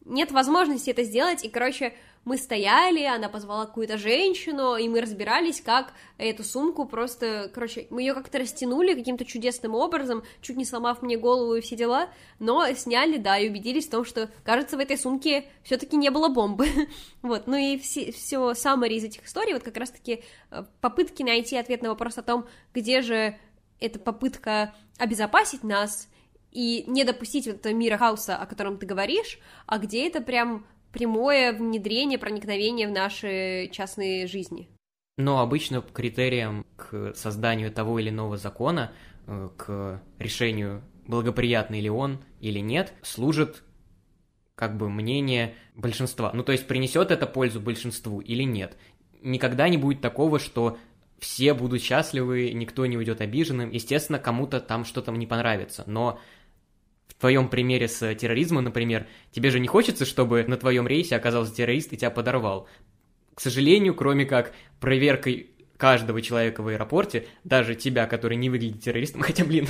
нет 0.03 0.31
возможности 0.31 0.89
это 0.89 1.03
сделать. 1.03 1.43
И, 1.45 1.50
короче, 1.50 1.93
мы 2.23 2.37
стояли, 2.37 3.03
она 3.03 3.29
позвала 3.29 3.65
какую-то 3.65 3.97
женщину, 3.97 4.75
и 4.75 4.87
мы 4.87 5.01
разбирались, 5.01 5.59
как 5.61 5.93
эту 6.17 6.43
сумку 6.43 6.85
просто, 6.85 7.49
короче, 7.53 7.87
мы 7.89 8.01
ее 8.01 8.13
как-то 8.13 8.37
растянули 8.37 8.93
каким-то 8.93 9.25
чудесным 9.25 9.73
образом, 9.73 10.23
чуть 10.41 10.57
не 10.57 10.65
сломав 10.65 11.01
мне 11.01 11.17
голову 11.17 11.55
и 11.55 11.61
все 11.61 11.75
дела, 11.75 12.09
но 12.37 12.71
сняли, 12.73 13.17
да, 13.17 13.39
и 13.39 13.49
убедились 13.49 13.87
в 13.87 13.91
том, 13.91 14.05
что, 14.05 14.29
кажется, 14.43 14.77
в 14.77 14.79
этой 14.79 14.97
сумке 14.97 15.45
все-таки 15.63 15.97
не 15.97 16.11
было 16.11 16.29
бомбы. 16.29 16.67
вот, 17.23 17.47
ну 17.47 17.57
и 17.57 17.79
все, 17.79 18.11
все 18.11 18.53
саммари 18.53 18.97
из 18.97 19.03
этих 19.03 19.25
историй, 19.25 19.53
вот 19.53 19.63
как 19.63 19.77
раз-таки 19.77 20.23
э, 20.51 20.63
попытки 20.79 21.23
найти 21.23 21.57
ответ 21.57 21.81
на 21.81 21.89
вопрос 21.89 22.17
о 22.19 22.23
том, 22.23 22.47
где 22.73 23.01
же 23.01 23.39
эта 23.79 23.97
попытка 23.97 24.75
обезопасить 24.99 25.63
нас, 25.63 26.07
и 26.51 26.83
не 26.87 27.03
допустить 27.03 27.47
вот 27.47 27.55
этого 27.55 27.73
мира 27.73 27.97
хаоса, 27.97 28.35
о 28.35 28.45
котором 28.45 28.77
ты 28.77 28.85
говоришь, 28.85 29.39
а 29.65 29.77
где 29.77 30.07
это 30.07 30.21
прям 30.21 30.65
прямое 30.91 31.53
внедрение, 31.53 32.17
проникновение 32.17 32.88
в 32.88 32.91
наши 32.91 33.69
частные 33.71 34.27
жизни. 34.27 34.69
Но 35.17 35.39
обычно 35.39 35.81
критерием 35.81 36.65
к 36.75 37.13
созданию 37.15 37.71
того 37.71 38.00
или 38.00 38.10
иного 38.10 38.38
закона, 38.38 38.91
э, 39.27 39.50
к 39.57 40.01
решению, 40.19 40.83
благоприятный 41.07 41.81
ли 41.81 41.89
он 41.89 42.24
или 42.39 42.60
нет, 42.60 42.93
служит 43.01 43.63
как 44.55 44.77
бы 44.77 44.89
мнение 44.89 45.55
большинства. 45.75 46.31
Ну, 46.33 46.43
то 46.43 46.51
есть 46.51 46.67
принесет 46.67 47.12
это 47.12 47.27
пользу 47.27 47.60
большинству 47.60 48.19
или 48.19 48.43
нет. 48.43 48.77
Никогда 49.21 49.67
не 49.69 49.77
будет 49.77 50.01
такого, 50.01 50.39
что 50.39 50.77
все 51.19 51.53
будут 51.53 51.81
счастливы, 51.81 52.51
никто 52.53 52.86
не 52.86 52.98
уйдет 52.98 53.21
обиженным. 53.21 53.69
Естественно, 53.69 54.19
кому-то 54.19 54.60
там 54.60 54.86
что-то 54.86 55.12
не 55.12 55.27
понравится, 55.27 55.83
но 55.86 56.19
твоем 57.21 57.47
примере 57.47 57.87
с 57.87 58.13
терроризмом, 58.15 58.65
например, 58.65 59.07
тебе 59.31 59.51
же 59.51 59.59
не 59.59 59.67
хочется, 59.67 60.05
чтобы 60.05 60.43
на 60.43 60.57
твоем 60.57 60.87
рейсе 60.87 61.15
оказался 61.15 61.55
террорист 61.55 61.93
и 61.93 61.97
тебя 61.97 62.09
подорвал. 62.09 62.67
К 63.33 63.39
сожалению, 63.39 63.95
кроме 63.95 64.25
как 64.25 64.53
проверкой 64.79 65.51
каждого 65.77 66.21
человека 66.21 66.61
в 66.61 66.67
аэропорте, 66.67 67.25
даже 67.43 67.73
тебя, 67.73 68.05
который 68.05 68.37
не 68.37 68.51
выглядит 68.51 68.83
террористом, 68.83 69.21
хотя, 69.27 69.45
блин, 69.45 69.67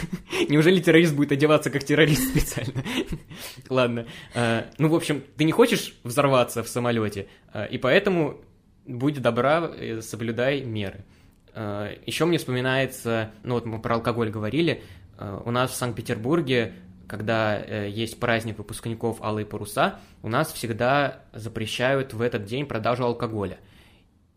неужели 0.49 0.81
террорист 0.81 1.15
будет 1.15 1.31
одеваться 1.31 1.69
как 1.69 1.83
террорист 1.83 2.29
специально? 2.29 2.83
Ладно. 3.69 4.07
А, 4.33 4.65
ну, 4.77 4.89
в 4.89 4.95
общем, 4.95 5.23
ты 5.37 5.43
не 5.43 5.53
хочешь 5.53 5.95
взорваться 6.03 6.63
в 6.63 6.67
самолете, 6.67 7.27
а, 7.53 7.65
и 7.65 7.77
поэтому 7.77 8.41
будь 8.85 9.21
добра, 9.21 9.71
э, 9.77 10.01
соблюдай 10.01 10.63
меры. 10.63 11.05
Еще 11.53 12.23
мне 12.23 12.37
вспоминается, 12.37 13.31
ну 13.43 13.55
вот 13.55 13.65
мы 13.65 13.81
про 13.81 13.95
алкоголь 13.95 14.29
говорили, 14.29 14.83
у 15.19 15.51
нас 15.51 15.71
в 15.71 15.75
Санкт-Петербурге 15.75 16.73
когда 17.11 17.59
э, 17.59 17.89
есть 17.89 18.21
праздник 18.21 18.57
выпускников 18.57 19.21
«Алые 19.21 19.45
паруса», 19.45 19.99
у 20.23 20.29
нас 20.29 20.53
всегда 20.53 21.25
запрещают 21.33 22.13
в 22.13 22.21
этот 22.21 22.45
день 22.45 22.65
продажу 22.65 23.03
алкоголя. 23.03 23.57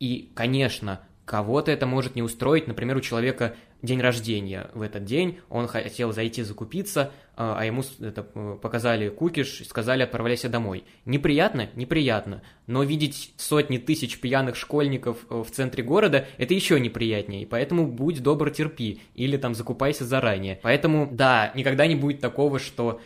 И, 0.00 0.33
конечно, 0.35 1.00
Кого-то 1.25 1.71
это 1.71 1.87
может 1.87 2.16
не 2.16 2.23
устроить, 2.23 2.66
например, 2.66 2.99
у 2.99 3.00
человека 3.00 3.57
день 3.85 4.00
рождения 4.00 4.71
в 4.75 4.83
этот 4.83 5.05
день, 5.05 5.38
он 5.49 5.69
хотел 5.69 6.12
зайти 6.12 6.43
закупиться, 6.43 7.12
а, 7.37 7.57
а 7.59 7.64
ему 7.64 7.83
это, 8.00 8.26
э, 8.35 8.59
показали 8.61 9.09
кукиш 9.09 9.61
и 9.61 9.64
сказали 9.64 10.03
отправляйся 10.03 10.49
домой. 10.49 10.85
Неприятно? 11.05 11.69
Неприятно. 11.75 12.43
Но 12.67 12.83
видеть 12.83 13.35
сотни 13.37 13.79
тысяч 13.79 14.21
пьяных 14.21 14.57
школьников 14.57 15.26
э, 15.29 15.43
в 15.43 15.50
центре 15.50 15.83
города– 15.83 16.26
это 16.38 16.55
еще 16.55 16.79
неприятнее, 16.79 17.47
поэтому 17.47 17.87
будь 17.87 18.23
добр, 18.23 18.50
терпи, 18.50 19.00
или 19.14 19.37
там 19.37 19.55
закупайся 19.55 20.05
заранее. 20.05 20.61
Поэтому, 20.62 21.09
да, 21.11 21.53
никогда 21.55 21.87
не 21.87 21.97
будет 21.97 22.21
такого, 22.21 22.59
что 22.59 23.00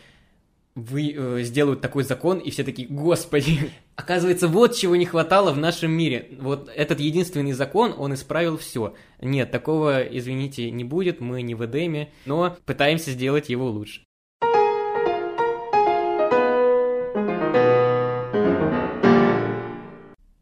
вы 0.83 1.13
э, 1.15 1.43
сделают 1.43 1.81
такой 1.81 2.03
закон, 2.03 2.39
и 2.39 2.49
все 2.51 2.63
такие, 2.63 2.87
господи, 2.87 3.71
оказывается, 3.95 4.47
вот 4.47 4.75
чего 4.75 4.95
не 4.95 5.05
хватало 5.05 5.51
в 5.51 5.57
нашем 5.57 5.91
мире. 5.91 6.29
Вот 6.39 6.69
этот 6.75 6.99
единственный 6.99 7.53
закон, 7.53 7.93
он 7.97 8.13
исправил 8.13 8.57
все. 8.57 8.95
Нет, 9.21 9.51
такого, 9.51 10.01
извините, 10.01 10.71
не 10.71 10.83
будет, 10.83 11.19
мы 11.19 11.41
не 11.41 11.55
в 11.55 11.65
Эдеме, 11.65 12.11
но 12.25 12.55
пытаемся 12.65 13.11
сделать 13.11 13.49
его 13.49 13.69
лучше. 13.69 14.03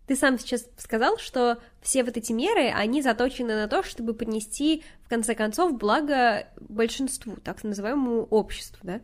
Ты 0.08 0.15
сам 0.15 0.39
сейчас 0.39 0.65
сказал, 0.77 1.17
что 1.17 1.58
все 1.82 2.03
вот 2.06 2.15
эти 2.15 2.32
меры, 2.32 2.70
они 2.70 3.01
заточены 3.01 3.56
на 3.56 3.67
то, 3.67 3.84
чтобы 3.84 4.13
поднести, 4.13 4.84
в 5.03 5.10
конце 5.10 5.36
концов, 5.36 5.77
благо 5.77 6.48
большинству, 6.62 7.36
так 7.44 7.63
называемому 7.65 8.24
обществу, 8.24 8.79
да? 8.84 9.01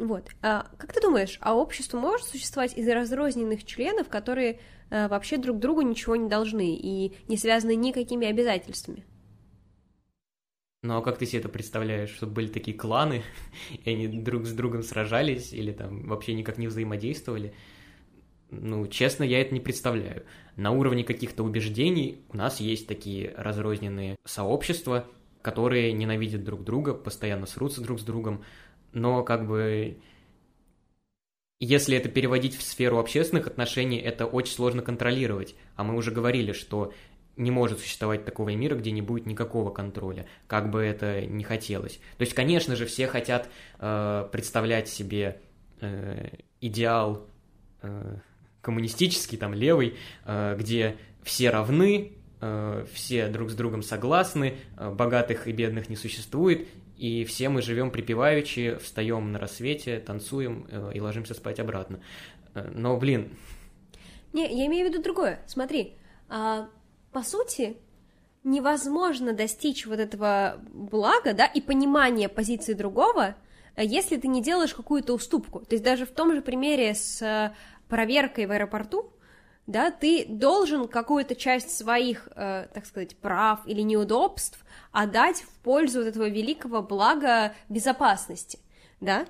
Вот. 0.00 0.30
А 0.40 0.66
как 0.78 0.94
ты 0.94 1.00
думаешь, 1.02 1.36
а 1.42 1.54
общество 1.54 1.98
может 1.98 2.26
существовать 2.26 2.74
из 2.74 2.88
разрозненных 2.88 3.66
членов, 3.66 4.08
которые 4.08 4.58
а, 4.90 5.08
вообще 5.08 5.36
друг 5.36 5.58
другу 5.58 5.82
ничего 5.82 6.16
не 6.16 6.26
должны 6.26 6.74
и 6.74 7.14
не 7.28 7.36
связаны 7.36 7.74
никакими 7.74 8.26
обязательствами? 8.26 9.04
Ну 10.82 10.96
а 10.96 11.02
как 11.02 11.18
ты 11.18 11.26
себе 11.26 11.40
это 11.40 11.50
представляешь, 11.50 12.08
чтобы 12.08 12.32
были 12.32 12.46
такие 12.46 12.74
кланы, 12.74 13.22
и 13.84 13.90
они 13.90 14.08
друг 14.08 14.46
с 14.46 14.52
другом 14.54 14.82
сражались 14.82 15.52
или 15.52 15.70
там 15.70 16.08
вообще 16.08 16.32
никак 16.32 16.56
не 16.56 16.68
взаимодействовали? 16.68 17.52
Ну, 18.50 18.86
честно, 18.86 19.22
я 19.22 19.42
это 19.42 19.52
не 19.52 19.60
представляю. 19.60 20.24
На 20.56 20.70
уровне 20.70 21.04
каких-то 21.04 21.44
убеждений 21.44 22.24
у 22.30 22.38
нас 22.38 22.58
есть 22.58 22.86
такие 22.86 23.34
разрозненные 23.36 24.16
сообщества, 24.24 25.06
которые 25.42 25.92
ненавидят 25.92 26.42
друг 26.42 26.64
друга, 26.64 26.94
постоянно 26.94 27.46
срутся 27.46 27.82
друг 27.82 28.00
с 28.00 28.02
другом, 28.02 28.42
но 28.92 29.22
как 29.22 29.46
бы 29.46 29.98
если 31.60 31.96
это 31.96 32.08
переводить 32.08 32.56
в 32.56 32.62
сферу 32.62 32.98
общественных 32.98 33.46
отношений, 33.46 33.98
это 33.98 34.24
очень 34.24 34.54
сложно 34.54 34.80
контролировать. 34.80 35.54
А 35.76 35.84
мы 35.84 35.94
уже 35.94 36.10
говорили, 36.10 36.52
что 36.52 36.94
не 37.36 37.50
может 37.50 37.80
существовать 37.80 38.24
такого 38.24 38.50
мира, 38.50 38.74
где 38.74 38.90
не 38.90 39.02
будет 39.02 39.26
никакого 39.26 39.70
контроля, 39.70 40.26
как 40.46 40.70
бы 40.70 40.80
это 40.80 41.24
ни 41.26 41.42
хотелось. 41.42 42.00
То 42.16 42.22
есть, 42.22 42.34
конечно 42.34 42.76
же, 42.76 42.86
все 42.86 43.06
хотят 43.06 43.48
э, 43.78 44.28
представлять 44.32 44.88
себе 44.88 45.40
э, 45.80 46.30
идеал 46.60 47.26
э, 47.82 48.16
коммунистический, 48.62 49.36
там, 49.36 49.54
левый, 49.54 49.96
э, 50.24 50.56
где 50.58 50.96
все 51.22 51.50
равны, 51.50 52.12
э, 52.40 52.86
все 52.92 53.28
друг 53.28 53.50
с 53.50 53.54
другом 53.54 53.82
согласны, 53.82 54.54
э, 54.76 54.90
богатых 54.90 55.46
и 55.46 55.52
бедных 55.52 55.88
не 55.88 55.96
существует, 55.96 56.68
и 57.00 57.24
все 57.24 57.48
мы 57.48 57.62
живем 57.62 57.90
припеваючи, 57.90 58.76
встаем 58.76 59.32
на 59.32 59.38
рассвете, 59.38 60.00
танцуем 60.00 60.66
э, 60.70 60.90
и 60.92 61.00
ложимся 61.00 61.32
спать 61.32 61.58
обратно. 61.58 62.00
Э, 62.54 62.70
но, 62.74 62.98
блин... 62.98 63.38
Не, 64.34 64.42
я 64.42 64.66
имею 64.66 64.86
в 64.86 64.92
виду 64.92 65.02
другое. 65.02 65.40
Смотри, 65.46 65.94
а, 66.28 66.68
по 67.10 67.22
сути, 67.22 67.78
невозможно 68.44 69.32
достичь 69.32 69.86
вот 69.86 69.98
этого 69.98 70.60
блага, 70.68 71.32
да, 71.32 71.46
и 71.46 71.62
понимания 71.62 72.28
позиции 72.28 72.74
другого, 72.74 73.34
если 73.78 74.18
ты 74.18 74.28
не 74.28 74.42
делаешь 74.42 74.74
какую-то 74.74 75.14
уступку. 75.14 75.60
То 75.60 75.76
есть 75.76 75.84
даже 75.84 76.04
в 76.04 76.10
том 76.10 76.34
же 76.34 76.42
примере 76.42 76.94
с 76.94 77.22
э, 77.22 77.54
проверкой 77.88 78.44
в 78.44 78.50
аэропорту, 78.50 79.10
да, 79.66 79.90
ты 79.90 80.26
должен 80.28 80.86
какую-то 80.86 81.34
часть 81.34 81.70
своих, 81.70 82.28
э, 82.36 82.66
так 82.74 82.84
сказать, 82.84 83.16
прав 83.16 83.60
или 83.66 83.80
неудобств 83.80 84.62
отдать 84.92 85.42
в 85.42 85.50
пользу 85.62 86.00
вот 86.00 86.08
этого 86.08 86.28
великого 86.28 86.82
блага 86.82 87.54
безопасности, 87.68 88.58
да, 89.00 89.26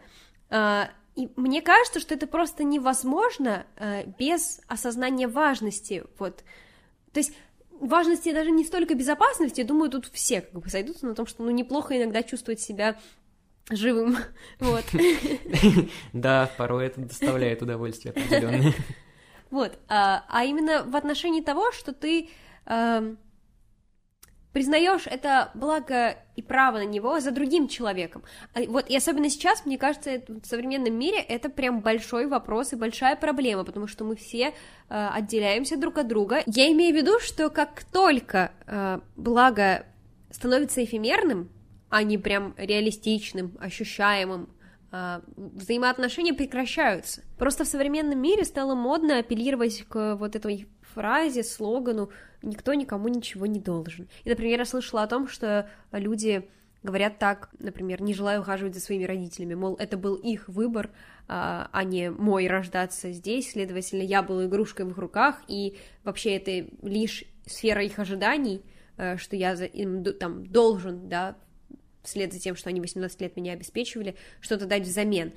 э, 0.51 0.85
и 1.17 1.29
мне 1.37 1.61
кажется, 1.61 2.01
что 2.01 2.15
это 2.15 2.27
просто 2.27 2.65
невозможно 2.65 3.67
э, 3.77 4.07
без 4.19 4.61
осознания 4.69 5.29
важности, 5.29 6.05
вот, 6.19 6.45
то 7.13 7.21
есть 7.21 7.35
важности 7.81 8.33
даже 8.33 8.51
не 8.51 8.65
столько 8.65 8.95
безопасности, 8.95 9.63
думаю, 9.63 9.91
тут 9.91 10.07
все 10.13 10.43
как 10.43 10.63
бы 10.63 10.69
сойдутся 10.69 11.07
на 11.07 11.15
том, 11.15 11.27
что, 11.27 11.43
ну, 11.43 11.51
неплохо 11.51 11.97
иногда 11.97 12.23
чувствовать 12.23 12.61
себя 12.61 12.99
живым, 13.71 14.17
вот. 14.61 14.85
Да, 16.13 16.51
порой 16.57 16.87
это 16.87 17.01
доставляет 17.01 17.63
удовольствие 17.63 18.13
определенное. 18.13 18.75
Вот, 19.51 19.81
а, 19.89 20.25
а 20.29 20.45
именно 20.45 20.85
в 20.85 20.95
отношении 20.95 21.41
того, 21.41 21.73
что 21.73 21.93
ты 21.93 22.29
э, 22.67 23.15
признаешь 24.53 25.07
это 25.07 25.51
благо 25.55 26.17
и 26.37 26.43
право 26.43 26.79
на 26.79 26.85
него 26.85 27.21
за 27.21 27.31
другим 27.31 27.69
человеком. 27.69 28.23
А, 28.55 28.61
вот, 28.67 28.89
и 28.89 28.97
особенно 28.97 29.29
сейчас, 29.31 29.65
мне 29.67 29.79
кажется, 29.79 30.23
в 30.29 30.45
современном 30.45 30.99
мире 30.99 31.19
это 31.19 31.49
прям 31.49 31.81
большой 31.81 32.27
вопрос 32.27 32.73
и 32.73 32.77
большая 32.77 33.17
проблема, 33.17 33.65
потому 33.65 33.87
что 33.87 34.05
мы 34.05 34.17
все 34.17 34.49
э, 34.49 34.53
отделяемся 34.89 35.77
друг 35.77 35.99
от 35.99 36.09
друга. 36.09 36.43
Я 36.47 36.71
имею 36.73 36.95
в 36.95 36.97
виду, 36.97 37.19
что 37.21 37.51
как 37.51 37.85
только 37.85 38.53
э, 38.67 39.01
благо 39.17 39.87
становится 40.31 40.83
эфемерным, 40.85 41.51
а 41.89 42.03
не 42.03 42.19
прям 42.19 42.55
реалистичным, 42.57 43.57
ощущаемым, 43.61 44.49
а, 44.93 45.23
взаимоотношения 45.37 46.35
прекращаются. 46.35 47.23
Просто 47.39 47.65
в 47.65 47.69
современном 47.69 48.21
мире 48.21 48.45
стало 48.45 48.75
модно 48.75 49.19
апеллировать 49.19 49.85
к 49.89 50.17
вот 50.17 50.35
этой 50.35 50.67
фразе, 50.95 51.43
слогану 51.43 52.11
«никто 52.43 52.75
никому 52.75 53.09
ничего 53.09 53.47
не 53.47 53.61
должен». 53.61 54.09
И, 54.25 54.29
например, 54.29 54.59
я 54.59 54.65
слышала 54.65 55.03
о 55.03 55.07
том, 55.07 55.29
что 55.29 55.69
люди 55.93 56.49
говорят 56.83 57.19
так, 57.19 57.51
например, 57.59 58.01
не 58.01 58.15
желаю 58.15 58.41
ухаживать 58.41 58.75
за 58.75 58.81
своими 58.81 59.05
родителями, 59.05 59.55
мол, 59.55 59.77
это 59.77 59.97
был 59.97 60.15
их 60.15 60.49
выбор, 60.49 60.91
а, 61.29 61.69
а 61.73 61.85
не 61.85 62.11
мой 62.11 62.47
рождаться 62.47 63.13
здесь, 63.13 63.53
следовательно, 63.53 64.03
я 64.03 64.23
была 64.23 64.47
игрушкой 64.47 64.87
в 64.87 64.91
их 64.91 64.99
руках, 64.99 65.43
и 65.47 65.77
вообще 66.05 66.37
это 66.37 66.69
лишь 66.83 67.25
сфера 67.47 67.85
их 67.85 67.99
ожиданий, 67.99 68.63
э, 68.97 69.17
что 69.19 69.37
я 69.37 69.53
им 69.53 70.05
там 70.05 70.47
должен, 70.47 71.09
да, 71.09 71.37
вслед 72.03 72.33
за 72.33 72.41
тем, 72.41 72.57
что 72.57 72.71
они 72.71 72.81
18 72.81 73.21
лет 73.21 73.37
меня 73.37 73.53
обеспечивали, 73.53 74.17
что-то 74.41 74.67
дать 74.67 74.83
взамен. 74.83 75.35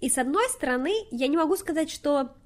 И 0.00 0.08
с 0.08 0.18
одной 0.18 0.48
стороны, 0.50 0.92
я 1.10 1.26
не 1.26 1.36
могу 1.36 1.56
сказать, 1.56 1.90
что 1.90 2.36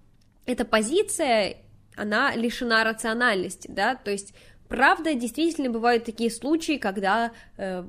эта 0.46 0.64
позиция, 0.64 1.58
она 1.96 2.34
лишена 2.34 2.84
рациональности, 2.84 3.68
да, 3.70 3.94
то 3.94 4.10
есть, 4.10 4.34
правда, 4.68 5.14
действительно 5.14 5.70
бывают 5.70 6.04
такие 6.04 6.30
случаи, 6.30 6.76
когда 6.78 7.32
э, 7.56 7.84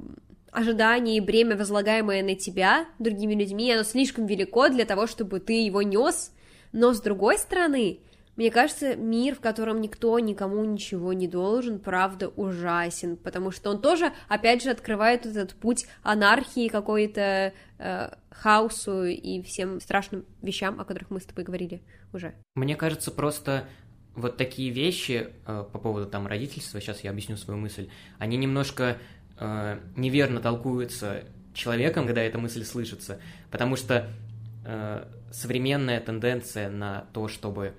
ожидание 0.52 1.18
и 1.18 1.22
бремя, 1.22 1.58
возлагаемое 1.58 2.24
на 2.24 2.36
тебя 2.36 2.86
другими 3.00 3.34
людьми, 3.34 3.72
оно 3.72 3.84
слишком 3.84 4.26
велико 4.26 4.70
для 4.70 4.86
того, 4.86 5.08
чтобы 5.08 5.40
ты 5.40 5.66
его 5.66 5.82
нес, 5.82 6.32
но 6.72 6.94
с 6.94 7.02
другой 7.02 7.38
стороны, 7.38 8.00
мне 8.36 8.50
кажется, 8.50 8.96
мир, 8.96 9.36
в 9.36 9.42
котором 9.42 9.80
никто 9.80 10.18
никому 10.18 10.64
ничего 10.64 11.14
не 11.14 11.28
должен, 11.28 11.80
правда 11.80 12.30
ужасен, 12.30 13.16
потому 13.16 13.52
что 13.52 13.70
он 13.70 13.80
тоже, 13.80 14.12
опять 14.28 14.64
же, 14.64 14.72
открывает 14.72 15.26
этот 15.26 15.54
путь 15.54 15.86
анархии, 16.02 16.68
какой-то 16.68 17.54
э, 17.78 18.10
хаосу 18.32 19.04
и 19.04 19.42
всем 19.44 19.80
страшным 19.80 20.26
вещам, 20.42 20.80
о 20.80 20.86
которых 20.86 21.12
мы 21.12 21.20
с 21.20 21.26
тобой 21.26 21.44
говорили 21.44 21.84
уже. 22.12 22.34
Мне 22.56 22.76
кажется, 22.76 23.12
просто 23.12 23.68
вот 24.16 24.38
такие 24.38 24.70
вещи 24.70 25.30
э, 25.46 25.66
по 25.72 25.80
поводу 25.80 26.06
там 26.06 26.28
родительства, 26.28 26.80
сейчас 26.80 27.04
я 27.04 27.12
объясню 27.12 27.38
свою 27.38 27.60
мысль, 27.60 27.90
они 28.20 28.38
немножко 28.38 28.98
э, 29.40 29.80
неверно 29.96 30.40
толкуются 30.40 31.24
человеком, 31.54 32.06
когда 32.06 32.22
эта 32.22 32.38
мысль 32.38 32.64
слышится, 32.64 33.20
потому 33.50 33.76
что 33.76 34.10
э, 34.66 35.06
современная 35.32 36.00
тенденция 36.00 36.70
на 36.70 37.08
то, 37.14 37.28
чтобы 37.28 37.74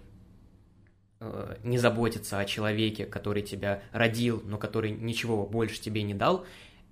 э, 1.21 1.57
не 1.63 1.79
заботиться 1.79 2.39
о 2.39 2.45
человеке, 2.45 3.07
который 3.07 3.43
тебя 3.43 3.83
родил, 3.93 4.43
но 4.45 4.59
который 4.59 4.91
ничего 4.91 5.47
больше 5.47 5.81
тебе 5.81 6.03
не 6.03 6.15
дал, 6.15 6.45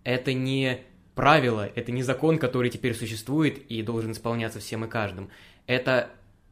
это 0.04 0.32
не 0.32 0.82
правило, 1.14 1.68
это 1.74 1.92
не 1.92 2.02
закон, 2.02 2.38
который 2.38 2.70
теперь 2.70 2.94
существует 2.94 3.58
и 3.70 3.82
должен 3.82 4.12
исполняться 4.12 4.60
всем 4.60 4.84
и 4.84 4.88
каждым. 4.88 5.30
Это 5.66 6.10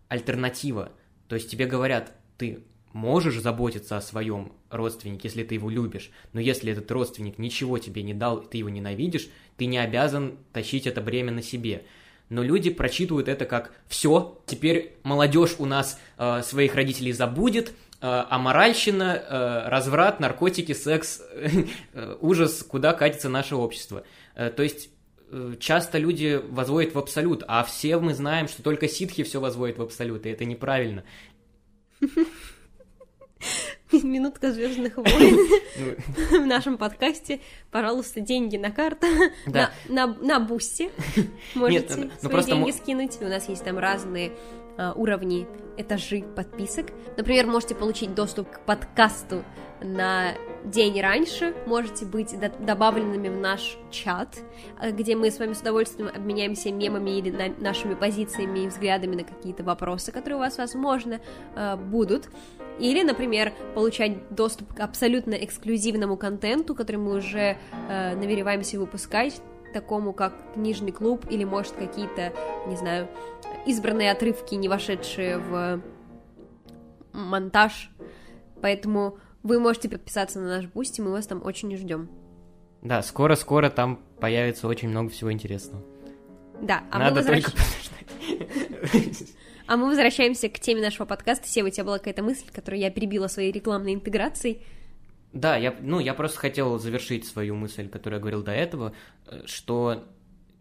альтернатива. 0.09 0.93
То 1.29 1.37
есть 1.37 1.51
тебе 1.51 1.67
говорят, 1.67 2.13
ты 2.37 2.65
можешь 2.93 3.41
заботиться 3.41 3.97
о 3.97 4.01
своем 4.01 4.53
родственнике, 4.69 5.29
если 5.29 5.45
ты 5.45 5.55
его 5.55 5.71
любишь, 5.71 6.11
но 6.33 6.41
если 6.41 6.73
этот 6.73 6.91
родственник 6.91 7.39
ничего 7.39 7.79
тебе 7.79 8.03
не 8.03 8.15
дал, 8.15 8.39
и 8.39 8.49
ты 8.49 8.59
его 8.59 8.69
ненавидишь, 8.69 9.29
ты 9.57 9.67
не 9.67 9.79
обязан 9.79 10.39
тащить 10.53 10.87
это 10.87 11.01
бремя 11.01 11.33
на 11.33 11.43
себе. 11.43 11.85
Но 12.29 12.43
люди 12.43 12.71
прочитывают 12.71 13.29
это 13.29 13.45
как 13.45 13.73
«все, 13.89 14.41
теперь 14.47 14.97
молодежь 15.03 15.57
у 15.59 15.67
нас 15.67 15.99
э, 16.17 16.43
своих 16.43 16.75
родителей 16.75 17.13
забудет», 17.13 17.73
э, 18.01 18.25
аморальщина, 18.29 19.17
э, 19.17 19.69
разврат, 19.69 20.21
наркотики, 20.21 20.73
секс, 20.73 21.21
э, 21.33 22.17
ужас, 22.21 22.63
куда 22.63 22.93
катится 22.93 23.29
наше 23.29 23.57
общество. 23.57 24.05
Э, 24.35 24.51
то 24.51 24.63
есть 24.63 24.91
часто 25.61 25.99
люди 25.99 26.41
возводят 26.49 26.95
в 26.95 26.99
абсолют, 26.99 27.45
а 27.47 27.63
все 27.63 27.99
мы 27.99 28.15
знаем, 28.15 28.49
что 28.49 28.65
только 28.65 28.89
ситхи 28.89 29.23
все 29.23 29.41
возводят 29.41 29.79
в 29.79 29.83
абсолют, 29.83 30.27
и 30.27 30.29
это 30.29 30.45
неправильно. 30.45 31.05
Минутка 33.93 34.53
Звездных 34.53 34.97
войн 34.97 35.39
в 36.31 36.47
нашем 36.47 36.79
подкасте. 36.79 37.41
Пожалуйста, 37.71 38.21
деньги 38.21 38.57
на 38.57 38.71
карту. 38.71 39.07
На, 39.47 39.71
на, 39.89 40.07
на 40.07 40.41
бусте. 40.41 40.91
Можете 41.55 41.95
Нет, 41.97 42.11
ну, 42.23 42.31
свои 42.31 42.45
деньги 42.45 42.71
скинуть. 42.71 43.19
У 43.21 43.29
нас 43.29 43.49
есть 43.49 43.65
там 43.65 43.79
разные 43.79 44.33
а, 44.77 44.93
уровни, 44.93 45.47
этажи 45.77 46.23
подписок. 46.23 46.87
Например, 47.17 47.47
можете 47.47 47.75
получить 47.75 48.15
доступ 48.15 48.51
к 48.51 48.61
подкасту 48.61 49.45
на 49.83 50.35
день 50.65 51.01
раньше, 51.01 51.55
можете 51.67 52.05
быть 52.05 52.35
добавленными 52.61 53.29
в 53.29 53.39
наш 53.39 53.79
чат, 53.91 54.39
а, 54.79 54.91
где 54.91 55.17
мы 55.17 55.31
с 55.31 55.39
вами 55.39 55.55
с 55.55 55.61
удовольствием 55.61 56.11
обменяемся 56.15 56.71
мемами 56.71 57.19
или 57.19 57.31
на 57.31 57.49
нашими 57.59 57.95
позициями 57.95 58.61
и 58.61 58.69
взглядами 58.69 59.17
на 59.17 59.25
какие-то 59.25 59.65
вопросы, 59.65 60.13
которые 60.13 60.37
у 60.37 60.41
вас, 60.41 60.59
возможно, 60.59 61.21
а, 61.55 61.77
будут. 61.77 62.29
Или, 62.81 63.03
например, 63.03 63.53
получать 63.75 64.35
доступ 64.35 64.75
к 64.75 64.81
абсолютно 64.81 65.35
эксклюзивному 65.35 66.17
контенту, 66.17 66.75
который 66.75 66.97
мы 66.97 67.17
уже 67.17 67.59
э, 67.89 68.17
намереваемся 68.17 68.81
выпускать, 68.81 69.41
такому 69.75 70.13
как 70.13 70.33
книжный 70.55 70.91
клуб 70.91 71.27
или, 71.31 71.45
может, 71.45 71.73
какие-то, 71.73 72.33
не 72.67 72.77
знаю, 72.77 73.09
избранные 73.67 74.11
отрывки, 74.11 74.55
не 74.55 74.69
вошедшие 74.69 75.39
в 75.39 75.83
монтаж. 77.13 77.91
Поэтому 78.63 79.19
вы 79.43 79.61
можете 79.61 79.89
подписаться 79.89 80.41
на 80.41 80.49
наш 80.49 80.67
бусти, 80.67 81.01
мы 81.01 81.13
вас 81.13 81.27
там 81.27 81.45
очень 81.45 81.75
ждем. 81.77 82.09
Да, 82.83 83.03
скоро-скоро 83.03 83.69
там 83.69 84.01
появится 84.21 84.67
очень 84.67 84.89
много 84.89 85.11
всего 85.11 85.31
интересного. 85.31 85.85
Да, 86.63 86.83
а 86.91 86.99
Надо 86.99 87.11
мы 87.11 87.17
возвращ... 87.17 87.45
только 87.45 87.63
А 89.71 89.77
мы 89.77 89.87
возвращаемся 89.87 90.49
к 90.49 90.59
теме 90.59 90.83
нашего 90.83 91.07
подкаста. 91.07 91.47
Сева, 91.47 91.69
у 91.69 91.71
тебя 91.71 91.85
была 91.85 91.99
какая-то 91.99 92.25
мысль, 92.25 92.47
которую 92.53 92.81
я 92.81 92.91
перебила 92.91 93.29
своей 93.29 93.53
рекламной 93.53 93.95
интеграцией. 93.95 94.62
Да, 95.33 95.57
я, 95.57 95.77
ну, 95.81 96.00
я 96.00 96.12
просто 96.12 96.41
хотел 96.41 96.77
завершить 96.81 97.25
свою 97.25 97.55
мысль, 97.55 97.89
которую 97.89 98.19
я 98.19 98.21
говорил 98.21 98.43
до 98.43 98.50
этого, 98.50 98.95
э, 99.27 99.43
что 99.47 100.09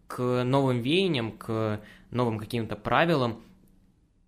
к 0.06 0.44
новым 0.44 0.82
веяниям, 0.82 1.32
к 1.32 1.82
новым 2.12 2.38
каким-то 2.38 2.76
правилам, 2.76 3.42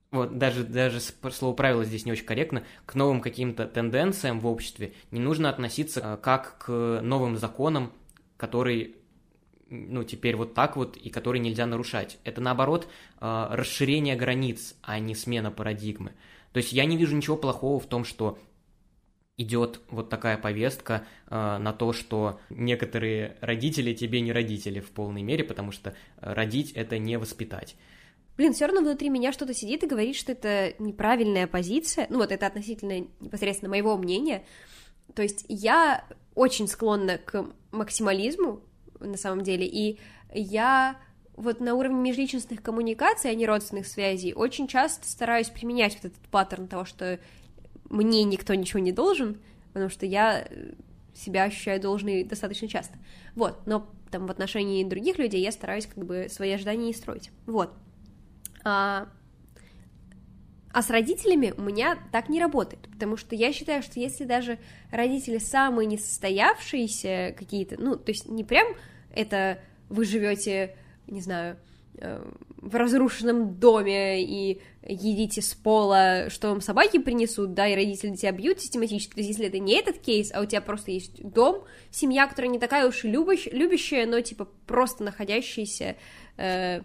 вот 0.10 0.40
даже, 0.40 0.64
даже 0.64 1.00
слово 1.00 1.54
правило 1.54 1.86
здесь 1.86 2.08
не 2.08 2.14
очень 2.14 2.26
корректно, 2.26 2.64
к 2.88 2.96
новым 2.96 3.22
каким-то 3.22 3.68
тенденциям 3.68 4.40
в 4.40 4.48
обществе 4.48 4.94
не 5.12 5.20
нужно 5.20 5.52
относиться 5.52 6.00
э, 6.04 6.18
как 6.18 6.58
к 6.58 7.02
новым 7.04 7.38
законам, 7.38 7.94
которые 8.36 8.96
ну, 9.72 10.04
теперь 10.04 10.36
вот 10.36 10.54
так 10.54 10.76
вот, 10.76 10.98
и 10.98 11.10
которые 11.10 11.40
нельзя 11.40 11.66
нарушать. 11.66 12.20
Это, 12.24 12.42
наоборот, 12.42 12.88
э, 13.20 13.48
расширение 13.52 14.16
границ, 14.16 14.76
а 14.82 15.00
не 15.00 15.16
смена 15.16 15.50
парадигмы. 15.50 16.12
То 16.52 16.58
есть 16.58 16.74
я 16.74 16.86
не 16.86 16.98
вижу 16.98 17.16
ничего 17.16 17.38
плохого 17.38 17.80
в 17.80 17.88
том, 17.88 18.04
что 18.04 18.38
идет 19.38 19.80
вот 19.90 20.10
такая 20.10 20.38
повестка 20.38 21.06
э, 21.28 21.58
на 21.58 21.72
то, 21.74 21.94
что 21.94 22.40
некоторые 22.50 23.38
родители 23.40 23.94
тебе 23.94 24.22
не 24.22 24.34
родители 24.34 24.82
в 24.82 24.92
полной 24.92 25.24
мере, 25.24 25.44
потому 25.44 25.72
что 25.72 25.96
родить 26.18 26.74
это 26.74 26.98
не 26.98 27.18
воспитать. 27.18 27.76
Блин, 28.38 28.54
все 28.54 28.66
равно 28.66 28.82
внутри 28.82 29.10
меня 29.10 29.32
что-то 29.32 29.54
сидит 29.54 29.84
и 29.84 29.88
говорит, 29.88 30.16
что 30.16 30.34
это 30.34 30.74
неправильная 30.80 31.48
позиция. 31.48 32.08
Ну 32.10 32.18
вот 32.18 32.32
это 32.32 32.48
относительно 32.48 33.08
непосредственно 33.20 33.70
моего 33.70 33.98
мнения. 33.98 34.44
То 35.16 35.22
есть 35.22 35.46
я 35.48 36.06
очень 36.36 36.68
склонна 36.68 37.18
к 37.18 37.46
максимализму, 37.72 38.62
на 39.02 39.18
самом 39.18 39.44
деле, 39.44 39.66
и 39.68 40.00
я 40.34 40.98
вот 41.36 41.60
на 41.60 41.76
уровне 41.76 42.00
межличностных 42.00 42.62
коммуникаций, 42.62 43.32
а 43.32 43.36
не 43.36 43.46
родственных 43.46 43.88
связей, 43.88 44.34
очень 44.34 44.68
часто 44.68 45.08
стараюсь 45.08 45.50
применять 45.50 45.96
вот 45.96 46.06
этот 46.06 46.22
паттерн 46.30 46.68
того, 46.68 46.86
что 46.86 47.20
мне 47.90 48.24
никто 48.24 48.54
ничего 48.54 48.80
не 48.80 48.92
должен, 48.92 49.38
потому 49.74 49.90
что 49.90 50.06
я 50.06 50.48
себя 51.14 51.44
ощущаю 51.44 51.82
должной 51.82 52.24
достаточно 52.24 52.68
часто. 52.68 52.98
Вот, 53.36 53.66
но 53.66 53.90
там 54.12 54.28
в 54.28 54.32
отношении 54.32 54.84
других 54.84 55.18
людей 55.18 55.42
я 55.42 55.52
стараюсь 55.52 55.86
как 55.86 56.06
бы 56.06 56.28
свои 56.30 56.52
ожидания 56.52 56.88
не 56.88 56.94
строить. 56.94 57.32
Вот. 57.46 57.74
А, 58.64 59.08
а 60.72 60.82
с 60.82 60.90
родителями 60.90 61.54
у 61.58 61.62
меня 61.62 61.98
так 62.12 62.30
не 62.30 62.40
работает, 62.40 62.88
потому 62.92 63.18
что 63.18 63.36
я 63.36 63.52
считаю, 63.52 63.82
что 63.82 64.00
если 64.00 64.26
даже 64.26 64.60
родители 64.92 65.38
самые 65.38 65.88
несостоявшиеся 65.88 67.36
какие-то, 67.38 67.82
ну, 67.82 67.96
то 67.96 68.12
есть 68.12 68.30
не 68.30 68.44
прям 68.44 68.68
это 69.14 69.60
вы 69.90 70.06
живете, 70.06 70.76
не 71.08 71.22
знаю, 71.22 71.58
э, 71.98 72.24
в 72.58 72.76
разрушенном 72.76 73.56
доме 73.56 74.24
и 74.24 74.62
едите 74.84 75.42
с 75.42 75.54
пола, 75.54 76.30
что 76.30 76.50
вам 76.50 76.62
собаки 76.62 77.00
принесут, 77.00 77.54
да, 77.54 77.68
и 77.68 77.76
родители 77.76 78.16
тебя 78.16 78.32
бьют 78.32 78.62
систематически, 78.62 79.14
то 79.14 79.20
есть 79.20 79.30
если 79.30 79.48
это 79.48 79.60
не 79.60 79.74
этот 79.74 79.98
кейс, 79.98 80.32
а 80.34 80.42
у 80.42 80.46
тебя 80.46 80.62
просто 80.62 80.92
есть 80.92 81.22
дом, 81.24 81.66
семья, 81.90 82.28
которая 82.28 82.52
не 82.52 82.60
такая 82.60 82.88
уж 82.88 83.04
и 83.04 83.10
любящ, 83.10 83.48
любящая, 83.52 84.06
но 84.06 84.22
типа 84.22 84.48
просто 84.68 85.04
находящаяся 85.04 85.98
э, 86.38 86.82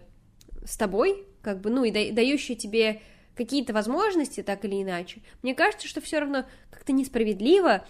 с 0.65 0.77
тобой, 0.77 1.25
как 1.41 1.61
бы, 1.61 1.69
ну, 1.69 1.83
и 1.83 1.91
да, 1.91 1.99
дающая 2.11 2.55
тебе 2.55 3.01
какие-то 3.35 3.71
возможности, 3.71 4.41
так 4.41 4.65
или 4.65 4.81
иначе, 4.81 5.21
мне 5.43 5.53
кажется, 5.53 5.87
что 5.87 6.01
все 6.01 6.19
равно 6.19 6.45
как-то 6.71 6.91
несправедливо 6.91 7.85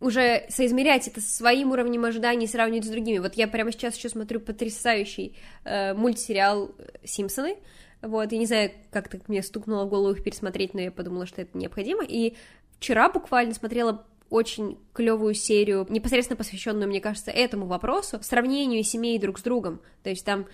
уже 0.00 0.46
соизмерять 0.48 1.06
это 1.08 1.20
со 1.20 1.30
своим 1.30 1.72
уровнем 1.72 2.04
ожиданий 2.04 2.46
и 2.46 2.48
сравнивать 2.48 2.86
с 2.86 2.90
другими. 2.90 3.18
Вот 3.18 3.34
я 3.34 3.46
прямо 3.46 3.70
сейчас 3.70 3.96
еще 3.96 4.08
смотрю 4.08 4.40
потрясающий 4.40 5.36
э, 5.64 5.94
мультсериал 5.94 6.74
«Симпсоны», 7.04 7.56
вот, 8.02 8.32
я 8.32 8.38
не 8.38 8.46
знаю, 8.46 8.70
как 8.90 9.08
так 9.08 9.28
мне 9.28 9.42
стукнуло 9.42 9.84
в 9.84 9.90
голову 9.90 10.14
их 10.14 10.24
пересмотреть, 10.24 10.72
но 10.72 10.80
я 10.80 10.90
подумала, 10.90 11.26
что 11.26 11.42
это 11.42 11.56
необходимо, 11.56 12.02
и 12.02 12.34
вчера 12.78 13.10
буквально 13.10 13.52
смотрела 13.52 14.06
очень 14.30 14.78
клевую 14.94 15.34
серию, 15.34 15.86
непосредственно 15.90 16.36
посвященную, 16.36 16.88
мне 16.88 17.00
кажется, 17.00 17.30
этому 17.30 17.66
вопросу, 17.66 18.18
сравнению 18.22 18.84
семей 18.84 19.18
друг 19.18 19.38
с 19.38 19.42
другом. 19.42 19.80
То 20.02 20.10
есть 20.10 20.24
там 20.24 20.46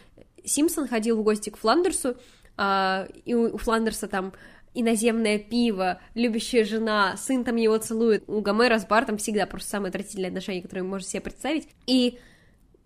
Симпсон 0.45 0.89
ходил 0.89 1.19
в 1.19 1.23
гости 1.23 1.51
к 1.51 1.59
Фландерсу, 1.59 2.17
а, 2.57 3.07
и 3.27 3.35
у, 3.35 3.55
у 3.55 3.59
Фландерса 3.59 4.09
там 4.09 4.33
иноземное 4.79 5.39
пиво, 5.39 6.01
любящая 6.15 6.65
жена, 6.65 7.17
сын 7.17 7.45
там 7.45 7.57
его 7.57 7.79
целует. 7.79 8.25
У 8.29 8.41
Гомера 8.41 8.79
с 8.79 8.87
Бартом 8.87 9.17
всегда 9.19 9.47
просто 9.47 9.71
самые 9.71 9.89
отвратительные 9.89 10.29
отношения, 10.29 10.63
которые 10.63 10.85
можете 10.85 11.13
себе 11.13 11.23
представить. 11.23 11.69
И 11.87 12.19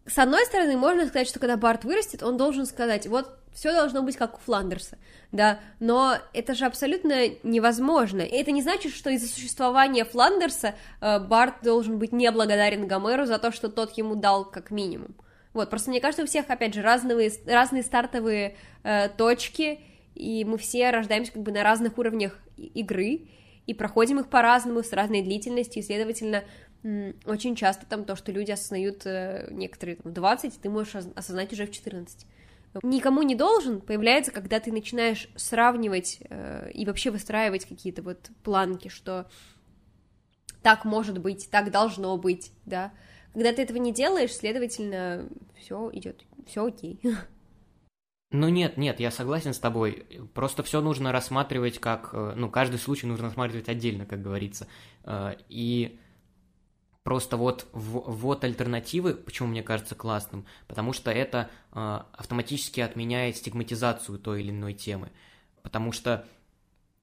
с 0.06 0.18
одной 0.18 0.44
стороны, 0.46 0.76
можно 0.76 1.06
сказать, 1.06 1.28
что 1.28 1.38
когда 1.38 1.56
Барт 1.56 1.84
вырастет, 1.84 2.22
он 2.22 2.36
должен 2.36 2.66
сказать, 2.66 3.06
вот 3.06 3.36
все 3.52 3.72
должно 3.72 4.02
быть 4.02 4.16
как 4.16 4.36
у 4.36 4.40
Фландерса, 4.40 4.98
да, 5.32 5.60
но 5.80 6.16
это 6.32 6.54
же 6.54 6.66
абсолютно 6.66 7.28
невозможно. 7.42 8.20
И 8.20 8.34
это 8.36 8.52
не 8.52 8.62
значит, 8.62 8.94
что 8.94 9.10
из-за 9.10 9.28
существования 9.28 10.04
Фландерса 10.04 10.74
э, 11.00 11.18
Барт 11.18 11.56
должен 11.62 11.98
быть 11.98 12.12
неблагодарен 12.12 12.86
Гомеру 12.86 13.26
за 13.26 13.38
то, 13.38 13.52
что 13.52 13.68
тот 13.68 13.96
ему 13.98 14.14
дал 14.14 14.44
как 14.44 14.70
минимум. 14.70 15.14
Вот, 15.52 15.68
просто 15.68 15.90
мне 15.90 16.00
кажется, 16.00 16.22
у 16.22 16.26
всех, 16.26 16.48
опять 16.48 16.74
же, 16.74 16.82
разные, 16.82 17.30
разные 17.46 17.82
стартовые 17.82 18.56
э, 18.84 19.08
точки, 19.08 19.80
и 20.14 20.44
мы 20.44 20.58
все 20.58 20.90
рождаемся 20.90 21.32
как 21.32 21.42
бы 21.42 21.52
на 21.52 21.62
разных 21.62 21.98
уровнях 21.98 22.38
игры, 22.56 23.28
и 23.66 23.74
проходим 23.74 24.18
их 24.18 24.28
по-разному, 24.28 24.82
с 24.82 24.92
разной 24.92 25.22
длительностью, 25.22 25.82
и, 25.82 25.86
следовательно, 25.86 26.44
очень 27.26 27.54
часто 27.56 27.86
там 27.86 28.04
то, 28.04 28.16
что 28.16 28.32
люди 28.32 28.50
осознают 28.50 29.02
э, 29.04 29.48
некоторые 29.50 29.96
там, 29.96 30.12
в 30.12 30.14
20, 30.14 30.60
ты 30.60 30.70
можешь 30.70 30.94
осознать 31.14 31.52
уже 31.52 31.66
в 31.66 31.70
14. 31.70 32.26
Никому 32.82 33.22
не 33.22 33.34
должен 33.34 33.80
появляется, 33.80 34.32
когда 34.32 34.60
ты 34.60 34.72
начинаешь 34.72 35.28
сравнивать 35.36 36.18
э, 36.30 36.70
и 36.72 36.86
вообще 36.86 37.10
выстраивать 37.10 37.66
какие-то 37.66 38.02
вот 38.02 38.30
планки, 38.42 38.88
что 38.88 39.28
так 40.62 40.84
может 40.84 41.18
быть, 41.18 41.50
так 41.50 41.70
должно 41.70 42.16
быть, 42.16 42.52
да, 42.64 42.92
когда 43.32 43.52
ты 43.52 43.62
этого 43.62 43.78
не 43.78 43.92
делаешь, 43.92 44.34
следовательно, 44.34 45.28
все 45.56 45.90
идет, 45.92 46.24
все 46.46 46.64
окей. 46.66 47.00
Ну 48.32 48.48
нет, 48.48 48.76
нет, 48.76 49.00
я 49.00 49.10
согласен 49.10 49.52
с 49.52 49.58
тобой. 49.58 50.06
Просто 50.34 50.62
все 50.62 50.80
нужно 50.80 51.10
рассматривать 51.10 51.80
как... 51.80 52.10
Э, 52.12 52.34
ну, 52.36 52.48
каждый 52.48 52.78
случай 52.78 53.06
нужно 53.06 53.26
рассматривать 53.26 53.68
отдельно, 53.68 54.06
как 54.06 54.22
говорится. 54.22 54.68
Э, 55.02 55.34
и 55.48 55.98
просто 57.02 57.36
вот, 57.36 57.66
вот 57.72 58.44
альтернативы, 58.44 59.14
почему 59.14 59.48
мне 59.48 59.64
кажется 59.64 59.96
классным, 59.96 60.46
потому 60.68 60.92
что 60.92 61.10
это 61.10 61.50
э, 61.72 62.00
автоматически 62.12 62.78
отменяет 62.80 63.36
стигматизацию 63.36 64.20
той 64.20 64.42
или 64.42 64.50
иной 64.50 64.74
темы. 64.74 65.10
Потому 65.62 65.90
что, 65.90 66.24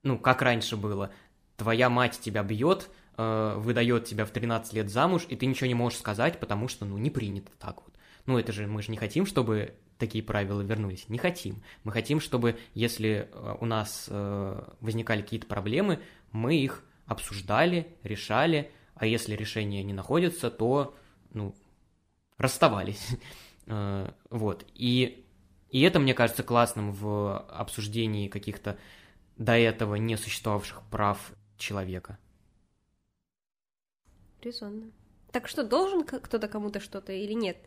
ну, 0.03 0.17
как 0.17 0.41
раньше 0.41 0.77
было, 0.77 1.11
твоя 1.57 1.89
мать 1.89 2.19
тебя 2.21 2.41
бьет, 2.43 2.89
выдает 3.17 4.05
тебя 4.05 4.25
в 4.25 4.29
13 4.29 4.73
лет 4.73 4.91
замуж, 4.91 5.25
и 5.27 5.35
ты 5.35 5.47
ничего 5.47 5.65
не 5.65 5.73
можешь 5.73 5.97
сказать, 5.97 6.39
потому 6.39 6.67
что, 6.67 6.85
ну, 6.85 6.99
не 6.99 7.09
принято 7.09 7.51
так 7.57 7.81
вот. 7.83 7.95
Ну, 8.27 8.37
это 8.37 8.51
же 8.51 8.67
мы 8.67 8.83
же 8.83 8.91
не 8.91 8.97
хотим, 8.97 9.25
чтобы 9.25 9.75
такие 9.97 10.23
правила 10.23 10.61
вернулись. 10.61 11.09
Не 11.09 11.17
хотим. 11.17 11.63
Мы 11.83 11.91
хотим, 11.91 12.19
чтобы 12.19 12.57
если 12.73 13.29
э, 13.31 13.55
у 13.59 13.65
нас 13.65 14.07
э, 14.09 14.63
возникали 14.79 15.21
какие-то 15.21 15.47
проблемы, 15.47 15.99
мы 16.31 16.57
их 16.57 16.83
обсуждали, 17.05 17.95
решали, 18.03 18.71
а 18.95 19.05
если 19.05 19.35
решения 19.35 19.83
не 19.83 19.93
находятся, 19.93 20.49
то, 20.51 20.95
ну, 21.33 21.55
расставались. 22.37 23.07
Э, 23.69 24.13
вот. 24.29 24.65
И, 24.75 25.25
и 25.71 25.81
это, 25.81 25.99
мне 25.99 26.13
кажется, 26.13 26.41
классным 26.41 26.93
в 26.93 27.37
обсуждении 27.49 28.29
каких-то 28.29 28.77
до 29.35 29.57
этого 29.57 29.95
не 29.95 30.15
существовавших 30.15 30.83
прав 30.89 31.33
человека. 31.57 32.17
Резонно. 34.41 34.89
Так 35.33 35.49
что, 35.49 35.65
должен 35.65 36.05
кто-то 36.05 36.47
кому-то 36.47 36.79
что-то 36.79 37.11
или 37.11 37.33
нет? 37.33 37.57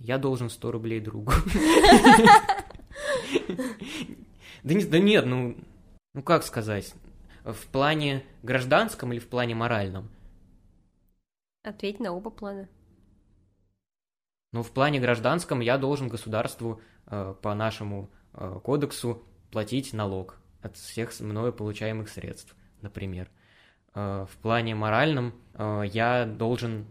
Я 0.00 0.18
должен 0.18 0.50
100 0.50 0.72
рублей 0.72 1.00
другу. 1.00 1.32
Да, 4.62 4.74
не, 4.74 4.84
да 4.84 4.98
нет, 4.98 5.24
ну, 5.24 5.56
ну 6.12 6.22
как 6.22 6.42
сказать, 6.42 6.92
в 7.44 7.66
плане 7.68 8.24
гражданском 8.42 9.10
или 9.12 9.18
в 9.18 9.26
плане 9.26 9.54
моральном? 9.54 10.10
Ответь 11.62 11.98
на 11.98 12.12
оба 12.12 12.30
плана. 12.30 12.68
Ну, 14.52 14.62
в 14.62 14.70
плане 14.70 15.00
гражданском 15.00 15.60
я 15.60 15.78
должен 15.78 16.08
государству 16.08 16.80
э, 17.06 17.34
по 17.40 17.54
нашему 17.54 18.10
э, 18.34 18.60
кодексу 18.62 19.22
платить 19.50 19.92
налог 19.92 20.38
от 20.60 20.76
всех 20.76 21.18
мною 21.20 21.52
получаемых 21.52 22.08
средств, 22.08 22.54
например. 22.82 23.30
Э, 23.94 24.26
в 24.30 24.36
плане 24.38 24.74
моральном 24.74 25.34
э, 25.54 25.84
я 25.92 26.26
должен 26.26 26.86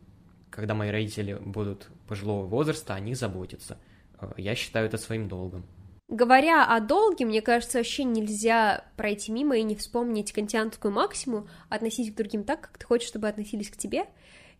когда 0.59 0.75
мои 0.75 0.89
родители 0.89 1.33
будут 1.33 1.89
пожилого 2.07 2.45
возраста, 2.45 2.93
о 2.93 2.99
них 2.99 3.17
заботиться. 3.17 3.77
Э, 4.19 4.31
я 4.37 4.55
считаю 4.55 4.85
это 4.85 4.97
своим 4.97 5.27
долгом. 5.27 5.65
Говоря 6.07 6.65
о 6.65 6.79
долге, 6.79 7.25
мне 7.25 7.41
кажется, 7.41 7.77
вообще 7.77 8.03
нельзя 8.03 8.83
пройти 8.97 9.31
мимо 9.31 9.57
и 9.57 9.63
не 9.63 9.75
вспомнить 9.75 10.31
кантианскую 10.31 10.91
максиму 10.91 11.47
«относись 11.69 12.11
к 12.11 12.15
другим 12.15 12.43
так, 12.43 12.61
как 12.61 12.77
ты 12.79 12.85
хочешь, 12.85 13.07
чтобы 13.07 13.27
относились 13.27 13.69
к 13.69 13.77
тебе». 13.77 14.05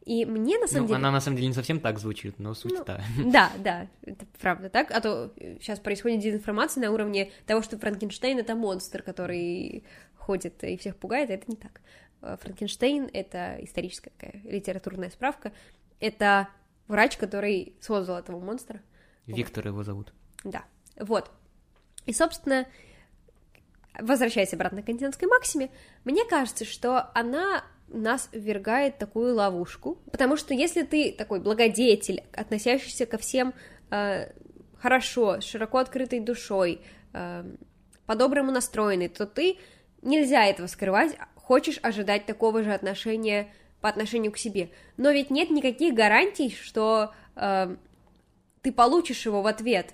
И 0.06 0.26
мне 0.26 0.58
на 0.58 0.68
самом 0.68 0.84
ну, 0.84 0.88
деле... 0.88 0.98
Она 0.98 1.12
на 1.12 1.20
самом 1.20 1.38
деле 1.38 1.50
не 1.50 1.54
совсем 1.54 1.80
так 1.80 2.00
звучит, 2.00 2.40
но 2.40 2.54
суть 2.54 2.74
ну, 2.78 2.84
та. 2.84 3.02
Да, 3.26 3.52
да, 3.60 3.88
это 4.04 4.26
правда 4.40 4.70
так. 4.70 4.92
А 4.92 5.02
то 5.02 5.34
сейчас 5.60 5.80
происходит 5.80 6.22
дезинформация 6.22 6.82
на 6.82 6.92
уровне 6.92 7.32
того, 7.46 7.62
что 7.62 7.78
Франкенштейн— 7.78 8.38
это 8.40 8.56
монстр, 8.56 9.02
который 9.02 9.84
ходит 10.18 10.64
и 10.64 10.78
всех 10.78 10.96
пугает, 10.98 11.30
а 11.30 11.34
это 11.34 11.46
не 11.48 11.58
так. 11.58 11.82
Э, 12.22 12.38
Франкенштейн— 12.42 13.10
это 13.14 13.58
историческая 13.62 14.12
такая 14.18 14.42
литературная 14.44 15.10
справка, 15.10 15.52
это 16.00 16.50
врач, 16.88 17.18
который 17.18 17.76
создал 17.82 18.18
этого 18.18 18.40
монстра. 18.40 18.82
Виктор 19.26 19.68
его 19.68 19.84
зовут. 19.84 20.14
Да, 20.44 20.64
вот. 20.98 21.32
И, 22.06 22.14
собственно, 22.14 22.68
возвращаясь 24.00 24.54
обратно 24.54 24.82
к 24.82 24.86
кантинской 24.86 25.28
максиме, 25.28 25.70
мне 26.04 26.26
кажется, 26.26 26.66
что 26.66 27.12
она 27.14 27.64
нас 27.88 28.30
ввергает 28.32 28.98
такую 28.98 29.36
ловушку, 29.36 30.00
потому 30.12 30.38
что 30.38 30.54
если 30.54 30.84
ты 30.84 31.12
такой 31.12 31.40
благодетель, 31.40 32.24
относящийся 32.34 33.06
ко 33.06 33.18
всем 33.18 33.54
э, 33.90 34.32
хорошо, 34.78 35.42
с 35.42 35.44
широко 35.44 35.80
открытой 35.80 36.20
душой, 36.20 36.82
э, 37.14 37.44
по-доброму 38.06 38.52
настроенный, 38.52 39.08
то 39.08 39.26
ты 39.26 39.58
нельзя 40.02 40.46
этого 40.46 40.68
скрывать, 40.68 41.16
хочешь 41.36 41.80
ожидать 41.82 42.26
такого 42.26 42.64
же 42.64 42.74
отношения 42.74 43.52
по 43.82 43.90
отношению 43.90 44.32
к 44.32 44.38
себе. 44.38 44.70
Но 44.98 45.12
ведь 45.12 45.30
нет 45.30 45.50
никаких 45.50 45.94
гарантий, 45.94 46.52
что 46.52 47.14
э, 47.36 47.76
ты 48.62 48.72
получишь 48.72 49.26
его 49.26 49.42
в 49.42 49.48
ответ. 49.48 49.94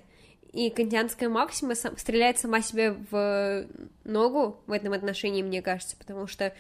И 0.52 0.70
кантианская 0.70 1.30
максима 1.30 1.76
стреляет 1.76 2.40
сама 2.40 2.62
себе 2.62 2.92
в 3.12 3.68
ногу 4.06 4.62
в 4.68 4.72
этом 4.72 4.94
отношении, 4.94 5.44
мне 5.44 5.62
кажется, 5.62 5.98
потому 5.98 6.28
что 6.28 6.54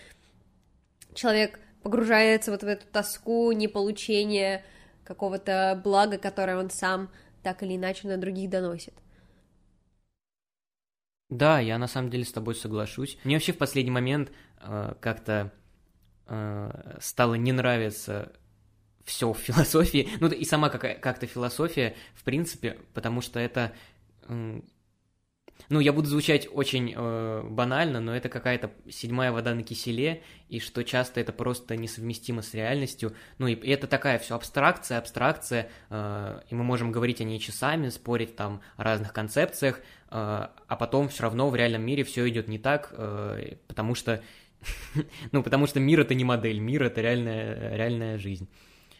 человек 1.13 1.59
погружается 1.81 2.51
вот 2.51 2.63
в 2.63 2.67
эту 2.67 2.85
тоску 2.87 3.51
неполучения 3.53 4.63
какого-то 5.05 5.79
блага, 5.83 6.17
которое 6.17 6.57
он 6.57 6.69
сам 6.69 7.09
так 7.41 7.63
или 7.63 7.75
иначе 7.77 8.07
на 8.07 8.17
других 8.17 8.49
доносит. 8.49 8.93
Да, 11.29 11.59
я 11.59 11.77
на 11.77 11.87
самом 11.87 12.09
деле 12.09 12.25
с 12.25 12.31
тобой 12.31 12.55
соглашусь. 12.55 13.17
Мне 13.23 13.35
вообще 13.35 13.53
в 13.53 13.57
последний 13.57 13.91
момент 13.91 14.31
э, 14.61 14.93
как-то 14.99 15.53
э, 16.27 16.97
стало 16.99 17.35
не 17.35 17.51
нравиться 17.51 18.31
все 19.05 19.31
в 19.31 19.37
философии, 19.37 20.09
ну 20.19 20.27
и 20.27 20.43
сама 20.45 20.69
как- 20.69 20.99
как-то 20.99 21.27
философия, 21.27 21.95
в 22.15 22.23
принципе, 22.23 22.77
потому 22.93 23.21
что 23.21 23.39
это, 23.39 23.71
ну 24.27 25.79
я 25.79 25.93
буду 25.93 26.07
звучать 26.07 26.47
очень 26.51 26.93
э, 26.95 27.43
банально, 27.43 27.99
но 27.99 28.15
это 28.15 28.29
какая-то 28.29 28.71
седьмая 28.89 29.31
вода 29.31 29.53
на 29.53 29.63
киселе, 29.63 30.23
и 30.49 30.59
что 30.59 30.83
часто 30.83 31.21
это 31.21 31.31
просто 31.31 31.77
несовместимо 31.77 32.41
с 32.41 32.53
реальностью, 32.53 33.15
ну 33.37 33.47
и, 33.47 33.53
и 33.53 33.69
это 33.69 33.87
такая 33.87 34.19
все 34.19 34.35
абстракция, 34.35 34.97
абстракция, 34.97 35.69
э, 35.89 36.41
и 36.49 36.55
мы 36.55 36.63
можем 36.63 36.91
говорить 36.91 37.21
о 37.21 37.23
ней 37.23 37.39
часами, 37.39 37.89
спорить 37.89 38.35
там 38.35 38.61
о 38.75 38.83
разных 38.83 39.13
концепциях, 39.13 39.77
э, 39.77 39.81
а 40.09 40.75
потом 40.79 41.09
все 41.09 41.23
равно 41.23 41.49
в 41.49 41.55
реальном 41.55 41.83
мире 41.83 42.03
все 42.03 42.27
идет 42.27 42.47
не 42.47 42.57
так, 42.57 42.89
э, 42.91 43.57
потому 43.67 43.93
что 43.95 44.21
ну, 45.31 45.43
потому 45.43 45.67
что 45.67 45.79
мир— 45.79 45.99
это 46.01 46.13
не 46.13 46.23
модель, 46.23 46.59
мир— 46.59 46.83
это 46.85 47.01
реальная, 47.01 47.75
реальная 47.75 48.17
жизнь. 48.17 48.47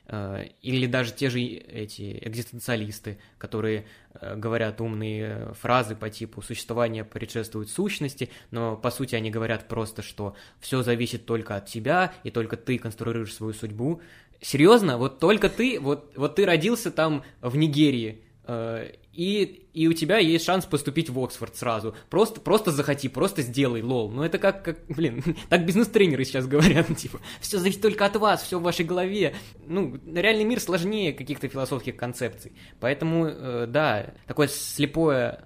Э, 0.08 0.46
или 0.62 0.86
даже 0.86 1.14
те 1.14 1.30
же 1.30 1.42
эти 1.42 2.20
экзистенциалисты, 2.22 3.18
которые 3.38 3.86
э, 4.14 4.36
говорят 4.36 4.82
умные 4.82 5.54
фразы 5.54 5.96
по 5.96 6.10
типу 6.10 6.42
«существование 6.42 7.04
предшествует 7.04 7.70
сущности», 7.70 8.30
но 8.52 8.76
по 8.76 8.92
сути 8.92 9.16
они 9.16 9.32
говорят 9.32 9.68
просто, 9.68 10.02
что 10.02 10.36
все 10.60 10.84
зависит 10.84 11.26
только 11.26 11.56
от 11.56 11.66
тебя, 11.66 12.14
и 12.24 12.32
только 12.32 12.58
ты 12.58 12.78
конструируешь 12.78 13.34
свою 13.34 13.54
судьбу. 13.54 14.02
Серьезно? 14.42 14.98
Вот 14.98 15.20
только 15.20 15.50
ты, 15.50 15.80
вот, 15.80 16.14
вот 16.16 16.36
ты 16.36 16.46
родился 16.46 16.92
там 16.92 17.24
в 17.42 17.56
Нигерии, 17.56 18.25
и, 18.48 19.68
и 19.74 19.88
у 19.88 19.94
тебя 19.94 20.18
есть 20.18 20.46
шанс 20.46 20.66
поступить 20.66 21.10
в 21.10 21.20
Оксфорд 21.24 21.56
сразу. 21.56 21.96
Просто, 22.10 22.42
просто 22.42 22.72
захоти, 22.72 23.08
просто 23.08 23.42
сделай, 23.42 23.82
лол. 23.82 24.12
Ну 24.12 24.24
это 24.24 24.38
как, 24.38 24.64
как 24.64 24.86
блин, 24.88 25.24
так 25.50 25.66
бизнес-тренеры 25.66 26.26
сейчас 26.26 26.46
говорят, 26.48 26.88
типа, 26.98 27.20
все 27.40 27.58
зависит 27.58 27.82
только 27.82 28.06
от 28.06 28.16
вас, 28.18 28.44
все 28.44 28.60
в 28.60 28.64
вашей 28.64 28.86
голове. 28.86 29.36
Ну, 29.66 30.00
реальный 30.14 30.44
мир 30.44 30.60
сложнее 30.60 31.14
каких-то 31.14 31.48
философских 31.48 31.96
концепций. 31.96 32.54
Поэтому, 32.80 33.26
э, 33.28 33.66
да, 33.68 34.14
такое 34.28 34.48
слепое 34.48 35.46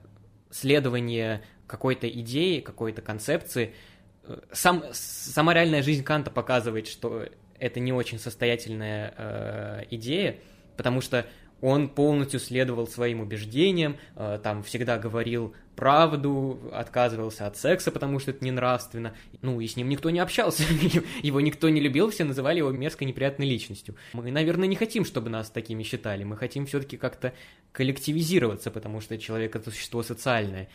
следование 0.49 1.43
какой-то 1.67 2.09
идеи, 2.09 2.59
какой-то 2.59 3.01
концепции. 3.01 3.75
Э, 4.23 4.39
сам, 4.51 4.83
сама 4.91 5.53
реальная 5.53 5.83
жизнь 5.83 6.03
Канта 6.03 6.31
показывает, 6.31 6.87
что 6.87 7.27
это 7.59 7.79
не 7.79 7.93
очень 7.93 8.19
состоятельная 8.19 9.13
э, 9.15 9.83
идея, 9.91 10.37
потому 10.75 11.01
что 11.01 11.25
он 11.61 11.89
полностью 11.89 12.39
следовал 12.39 12.87
своим 12.87 13.21
убеждениям, 13.21 13.97
э, 14.15 14.39
там 14.41 14.63
всегда 14.63 14.97
говорил 14.97 15.53
правду, 15.75 16.59
отказывался 16.73 17.47
от 17.47 17.57
секса, 17.57 17.91
потому 17.91 18.19
что 18.19 18.31
это 18.31 18.43
не 18.43 18.51
нравственно. 18.51 19.15
Ну, 19.41 19.61
и 19.61 19.67
с 19.67 19.77
ним 19.77 19.87
никто 19.89 20.09
не 20.09 20.19
общался, 20.19 20.63
его 21.23 21.39
никто 21.41 21.69
не 21.69 21.79
любил, 21.79 22.09
все 22.11 22.23
называли 22.23 22.57
его 22.57 22.71
мерзкой 22.71 23.07
неприятной 23.07 23.47
личностью. 23.47 23.95
Мы, 24.13 24.31
наверное, 24.31 24.67
не 24.67 24.75
хотим, 24.75 25.05
чтобы 25.05 25.29
нас 25.29 25.49
такими 25.49 25.83
считали, 25.83 26.23
мы 26.23 26.35
хотим 26.37 26.65
все-таки 26.65 26.97
как-то 26.97 27.33
коллективизироваться, 27.71 28.71
потому 28.71 28.99
что 29.01 29.17
человек— 29.17 29.55
это 29.57 29.71
существо 29.71 30.03
социальное. 30.03 30.69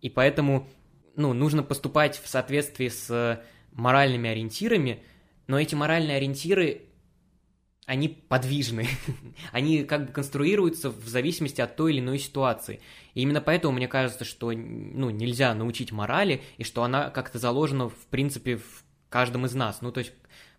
И 0.00 0.10
поэтому, 0.10 0.68
ну, 1.14 1.32
нужно 1.32 1.62
поступать 1.62 2.20
в 2.22 2.28
соответствии 2.28 2.88
с 2.88 3.40
моральными 3.72 4.30
ориентирами, 4.30 5.02
но 5.46 5.60
эти 5.60 5.74
моральные 5.74 6.16
ориентиры 6.16 6.82
они 7.90 8.06
подвижны, 8.06 8.86
они 9.52 9.82
как 9.82 10.06
бы 10.06 10.12
конструируются 10.12 10.90
в 10.90 11.08
зависимости 11.08 11.60
от 11.60 11.74
той 11.74 11.92
или 11.92 11.98
иной 11.98 12.20
ситуации. 12.20 12.78
И 13.14 13.22
именно 13.22 13.40
поэтому 13.40 13.72
мне 13.72 13.88
кажется, 13.88 14.24
что 14.24 14.52
ну, 14.52 15.10
нельзя 15.10 15.52
научить 15.54 15.90
морали, 15.90 16.40
и 16.56 16.62
что 16.62 16.84
она 16.84 17.10
как-то 17.10 17.40
заложена, 17.40 17.88
в 17.88 18.06
принципе, 18.08 18.58
в 18.58 18.84
каждом 19.08 19.44
из 19.44 19.56
нас. 19.56 19.82
Ну, 19.82 19.90
то 19.90 19.98
есть 19.98 20.12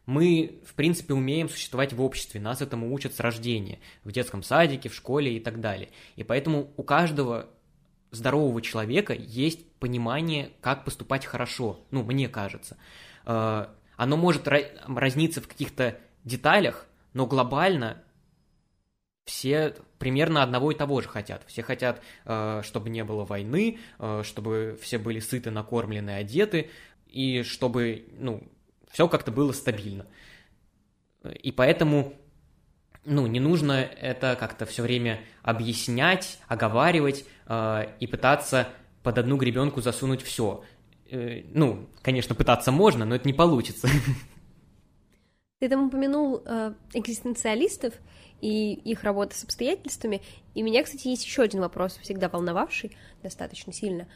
мы, 0.06 0.60
в 0.66 0.74
принципе, 0.74 1.14
умеем 1.14 1.48
существовать 1.48 1.94
в 1.94 2.02
обществе, 2.02 2.42
нас 2.42 2.62
этому 2.62 2.94
учат 2.94 3.16
с 3.16 3.22
рождения, 3.22 3.80
в 4.04 4.12
детском 4.12 4.44
садике, 4.44 4.90
в 4.90 4.94
школе 4.94 5.38
и 5.38 5.40
так 5.40 5.62
далее. 5.62 5.88
И 6.18 6.26
поэтому 6.26 6.74
у 6.76 6.84
каждого 6.84 7.48
здорового 8.12 8.62
человека 8.62 9.14
есть 9.14 9.66
понимание, 9.80 10.52
как 10.60 10.84
поступать 10.84 11.26
хорошо, 11.26 11.80
ну, 11.92 12.04
мне 12.04 12.28
кажется. 12.28 12.76
Э, 13.26 13.68
оно 13.96 14.18
может 14.18 14.50
разниться 14.50 15.40
в 15.40 15.48
каких-то 15.48 15.98
деталях, 16.26 16.88
но 17.14 17.26
глобально 17.26 18.04
все 19.26 19.76
примерно 19.98 20.44
одного 20.44 20.72
и 20.72 20.76
того 20.76 21.02
же 21.02 21.08
хотят. 21.08 21.44
Все 21.48 21.64
хотят, 21.64 22.02
э, 22.26 22.62
чтобы 22.64 22.90
не 22.90 23.04
было 23.04 23.24
войны, 23.24 23.80
э, 24.00 24.24
чтобы 24.26 24.78
все 24.82 24.98
были 24.98 25.20
сыты, 25.20 25.52
накормлены, 25.52 26.12
одеты, 26.12 26.70
и 27.06 27.44
чтобы, 27.44 28.06
ну, 28.18 28.44
все 28.90 29.08
как-то 29.08 29.32
было 29.32 29.52
стабильно. 29.52 30.06
И 31.24 31.52
поэтому, 31.52 32.14
ну, 33.06 33.28
не 33.28 33.40
нужно 33.40 33.74
это 33.74 34.36
как-то 34.40 34.66
все 34.66 34.82
время 34.82 35.22
объяснять, 35.44 36.40
оговаривать 36.48 37.26
э, 37.48 37.86
и 38.00 38.08
пытаться 38.08 38.70
под 39.04 39.18
одну 39.18 39.38
гребенку 39.38 39.82
засунуть 39.82 40.22
все. 40.22 40.64
Ну, 41.10 41.90
конечно, 42.02 42.36
пытаться 42.36 42.72
можно, 42.72 43.04
но 43.04 43.16
это 43.16 43.28
не 43.28 43.34
получится. 43.34 43.90
Ты 45.62 45.70
там 45.70 45.90
упомянул 45.90 46.42
э, 46.44 46.74
экзистенциалистов 46.96 47.94
и 48.42 48.74
их 48.74 49.04
работы 49.04 49.36
с 49.36 49.44
обстоятельствами, 49.44 50.24
и 50.56 50.64
меня, 50.64 50.82
кстати, 50.82 51.08
есть 51.08 51.24
еще 51.24 51.44
один 51.44 51.62
вопрос, 51.62 52.00
всегда 52.02 52.30
волновавший 52.30 52.98
достаточно 53.22 53.72
сильно. 53.72 54.08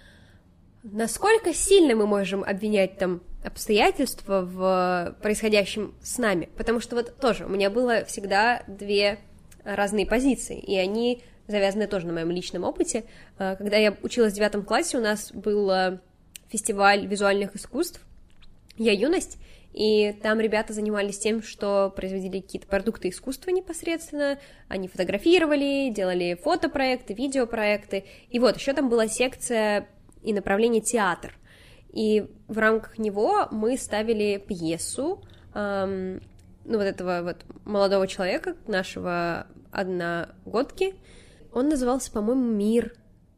Насколько 0.82 1.54
сильно 1.54 1.94
мы 1.94 2.08
можем 2.08 2.44
обвинять 2.44 2.98
там 2.98 3.22
обстоятельства 3.44 4.42
в 4.42 5.16
происходящем 5.22 5.94
с 6.02 6.18
нами? 6.18 6.50
Потому 6.58 6.80
что 6.80 6.96
вот 6.96 7.16
тоже 7.18 7.46
у 7.46 7.50
меня 7.50 7.70
было 7.70 8.06
всегда 8.06 8.64
две 8.66 9.20
разные 9.64 10.08
позиции, 10.08 10.60
и 10.60 10.76
они 10.76 11.22
завязаны 11.46 11.86
тоже 11.86 12.08
на 12.08 12.14
моем 12.14 12.32
личном 12.32 12.64
опыте. 12.64 13.06
Э, 13.38 13.56
когда 13.56 13.78
я 13.78 13.96
училась 14.02 14.34
в 14.34 14.36
девятом 14.36 14.64
классе, 14.64 14.98
у 14.98 15.02
нас 15.02 15.32
был 15.32 15.70
э, 15.70 16.00
фестиваль 16.48 17.06
визуальных 17.06 17.56
искусств 17.56 18.02
«Я 18.78 18.92
юность», 18.92 19.38
и 19.76 20.14
там 20.24 20.40
ребята 20.40 20.72
занимались 20.72 21.20
тем, 21.20 21.44
что 21.44 21.92
производили 21.94 22.40
какие-то 22.40 22.66
продукты 22.66 23.10
искусства 23.10 23.52
непосредственно, 23.52 24.40
они 24.70 24.88
фотографировали, 24.88 25.90
делали 25.90 26.40
фотопроекты, 26.42 27.14
видеопроекты, 27.14 28.06
и 28.30 28.40
вот 28.40 28.56
еще 28.56 28.72
там 28.72 28.88
была 28.88 29.10
секция 29.10 29.90
и 30.24 30.32
направление 30.32 30.82
театр, 30.82 31.38
и 31.92 32.26
в 32.48 32.58
рамках 32.58 32.98
него 32.98 33.50
мы 33.52 33.78
ставили 33.78 34.38
пьесу, 34.38 35.22
эм, 35.54 36.22
ну, 36.64 36.78
вот 36.78 36.86
этого 36.86 37.22
вот 37.22 37.46
молодого 37.66 38.08
человека, 38.08 38.56
нашего 38.68 39.46
одногодки, 39.72 40.96
он 41.52 41.68
назывался, 41.68 42.14
по-моему, 42.14 42.50
«Мир», 42.50 42.94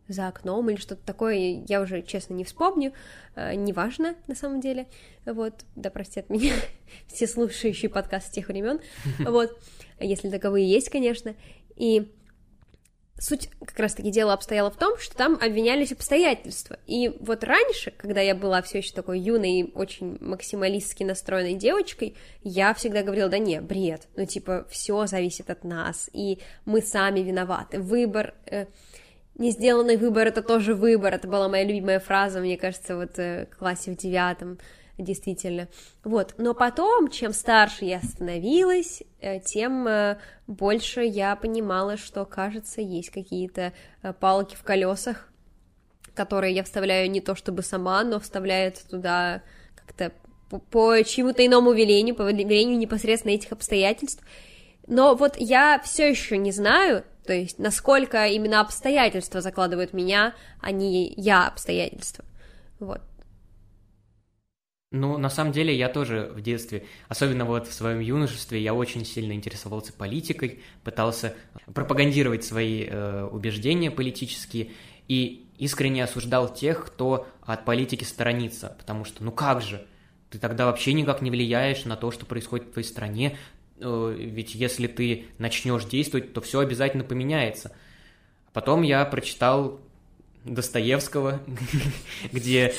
за 0.07 0.27
окном 0.27 0.69
или 0.69 0.77
что-то 0.77 1.05
такое, 1.05 1.63
я 1.67 1.81
уже, 1.81 2.01
честно, 2.01 2.33
не 2.33 2.43
вспомню, 2.43 2.93
э, 3.35 3.55
неважно 3.55 4.15
на 4.27 4.35
самом 4.35 4.61
деле, 4.61 4.87
вот, 5.25 5.53
да 5.75 5.89
простят 5.89 6.29
меня 6.29 6.53
все 7.07 7.27
слушающие 7.27 7.89
подкасты 7.89 8.33
тех 8.33 8.47
времен, 8.47 8.79
вот, 9.19 9.57
если 9.99 10.29
таковые 10.29 10.69
есть, 10.69 10.89
конечно, 10.89 11.35
и 11.75 12.11
суть 13.19 13.49
как 13.65 13.79
раз-таки 13.79 14.11
дела 14.11 14.33
обстояла 14.33 14.69
в 14.69 14.77
том, 14.77 14.97
что 14.97 15.15
там 15.15 15.37
обвинялись 15.41 15.91
обстоятельства. 15.91 16.77
И 16.85 17.09
вот 17.19 17.43
раньше, 17.43 17.91
когда 17.91 18.21
я 18.21 18.35
была 18.35 18.61
все 18.61 18.79
еще 18.79 18.93
такой 18.93 19.19
юной, 19.19 19.71
очень 19.73 20.17
максималистски 20.21 21.03
настроенной 21.03 21.55
девочкой, 21.55 22.15
я 22.43 22.73
всегда 22.73 23.01
говорила, 23.03 23.29
да 23.29 23.39
не, 23.39 23.59
бред, 23.61 24.07
ну 24.15 24.25
типа 24.25 24.67
все 24.69 25.07
зависит 25.07 25.49
от 25.49 25.63
нас, 25.63 26.09
и 26.13 26.39
мы 26.65 26.81
сами 26.81 27.21
виноваты. 27.21 27.79
Выбор 27.79 28.35
э, 28.45 28.67
не 29.37 29.51
сделанный 29.51 29.97
выбор 29.97 30.27
это 30.27 30.41
тоже 30.41 30.73
выбор. 30.73 31.13
Это 31.13 31.27
была 31.27 31.47
моя 31.47 31.63
любимая 31.63 31.99
фраза, 31.99 32.39
мне 32.39 32.57
кажется, 32.57 32.95
вот 32.95 33.17
э, 33.19 33.47
в 33.51 33.57
классе 33.57 33.91
в 33.91 33.97
девятом, 33.97 34.57
действительно. 34.97 35.67
Вот, 36.03 36.33
но 36.37 36.53
потом, 36.53 37.09
чем 37.09 37.33
старше 37.33 37.85
я 37.85 38.01
становилась, 38.01 39.03
э, 39.21 39.39
тем 39.39 39.87
э, 39.87 40.17
больше 40.47 41.01
я 41.01 41.35
понимала, 41.35 41.97
что, 41.97 42.25
кажется, 42.25 42.81
есть 42.81 43.11
какие-то 43.11 43.73
палки 44.19 44.55
в 44.55 44.63
колесах, 44.63 45.29
которые 46.15 46.55
я 46.55 46.63
вставляю 46.63 47.09
не 47.11 47.21
то 47.21 47.35
чтобы 47.35 47.61
сама, 47.61 48.03
но 48.03 48.19
вставляют 48.19 48.81
туда 48.89 49.43
как-то 49.75 50.11
по, 50.49 50.59
по 50.59 51.03
чьему-то 51.03 51.45
иному 51.45 51.73
велению, 51.73 52.15
по 52.15 52.23
велению 52.23 52.77
непосредственно 52.77 53.33
этих 53.33 53.51
обстоятельств. 53.51 54.23
Но 54.87 55.15
вот 55.15 55.35
я 55.37 55.79
все 55.83 56.09
еще 56.09 56.37
не 56.37 56.51
знаю, 56.51 57.03
то 57.27 57.33
есть, 57.33 57.59
насколько 57.59 58.25
именно 58.25 58.61
обстоятельства 58.61 59.41
закладывают 59.41 59.93
меня, 59.93 60.33
а 60.61 60.71
не 60.71 61.13
я 61.17 61.47
обстоятельства. 61.47 62.23
Вот. 62.79 63.01
Ну, 64.91 65.17
на 65.17 65.29
самом 65.29 65.51
деле, 65.51 65.75
я 65.75 65.89
тоже 65.89 66.31
в 66.33 66.41
детстве, 66.41 66.85
особенно 67.09 67.43
вот 67.43 67.67
в 67.67 67.73
своем 67.73 67.99
юношестве, 67.99 68.61
я 68.61 68.73
очень 68.73 69.03
сильно 69.05 69.33
интересовался 69.33 69.91
политикой, 69.91 70.61
пытался 70.85 71.35
пропагандировать 71.73 72.45
свои 72.45 72.85
э, 72.85 73.25
убеждения 73.25 73.91
политические 73.91 74.71
и 75.09 75.49
искренне 75.57 76.05
осуждал 76.05 76.53
тех, 76.53 76.85
кто 76.85 77.27
от 77.41 77.65
политики 77.65 78.05
сторонится, 78.05 78.73
потому 78.77 79.03
что, 79.03 79.25
ну 79.25 79.33
как 79.33 79.61
же, 79.61 79.85
ты 80.29 80.39
тогда 80.39 80.65
вообще 80.65 80.93
никак 80.93 81.21
не 81.21 81.31
влияешь 81.31 81.83
на 81.83 81.97
то, 81.97 82.09
что 82.11 82.25
происходит 82.25 82.67
в 82.67 82.71
твоей 82.71 82.87
стране, 82.87 83.37
ведь 83.79 84.55
если 84.55 84.87
ты 84.87 85.25
начнешь 85.37 85.85
действовать, 85.85 86.33
то 86.33 86.41
все 86.41 86.59
обязательно 86.59 87.03
поменяется. 87.03 87.75
Потом 88.53 88.81
я 88.81 89.05
прочитал 89.05 89.79
Достоевского, 90.43 91.41
где 92.31 92.73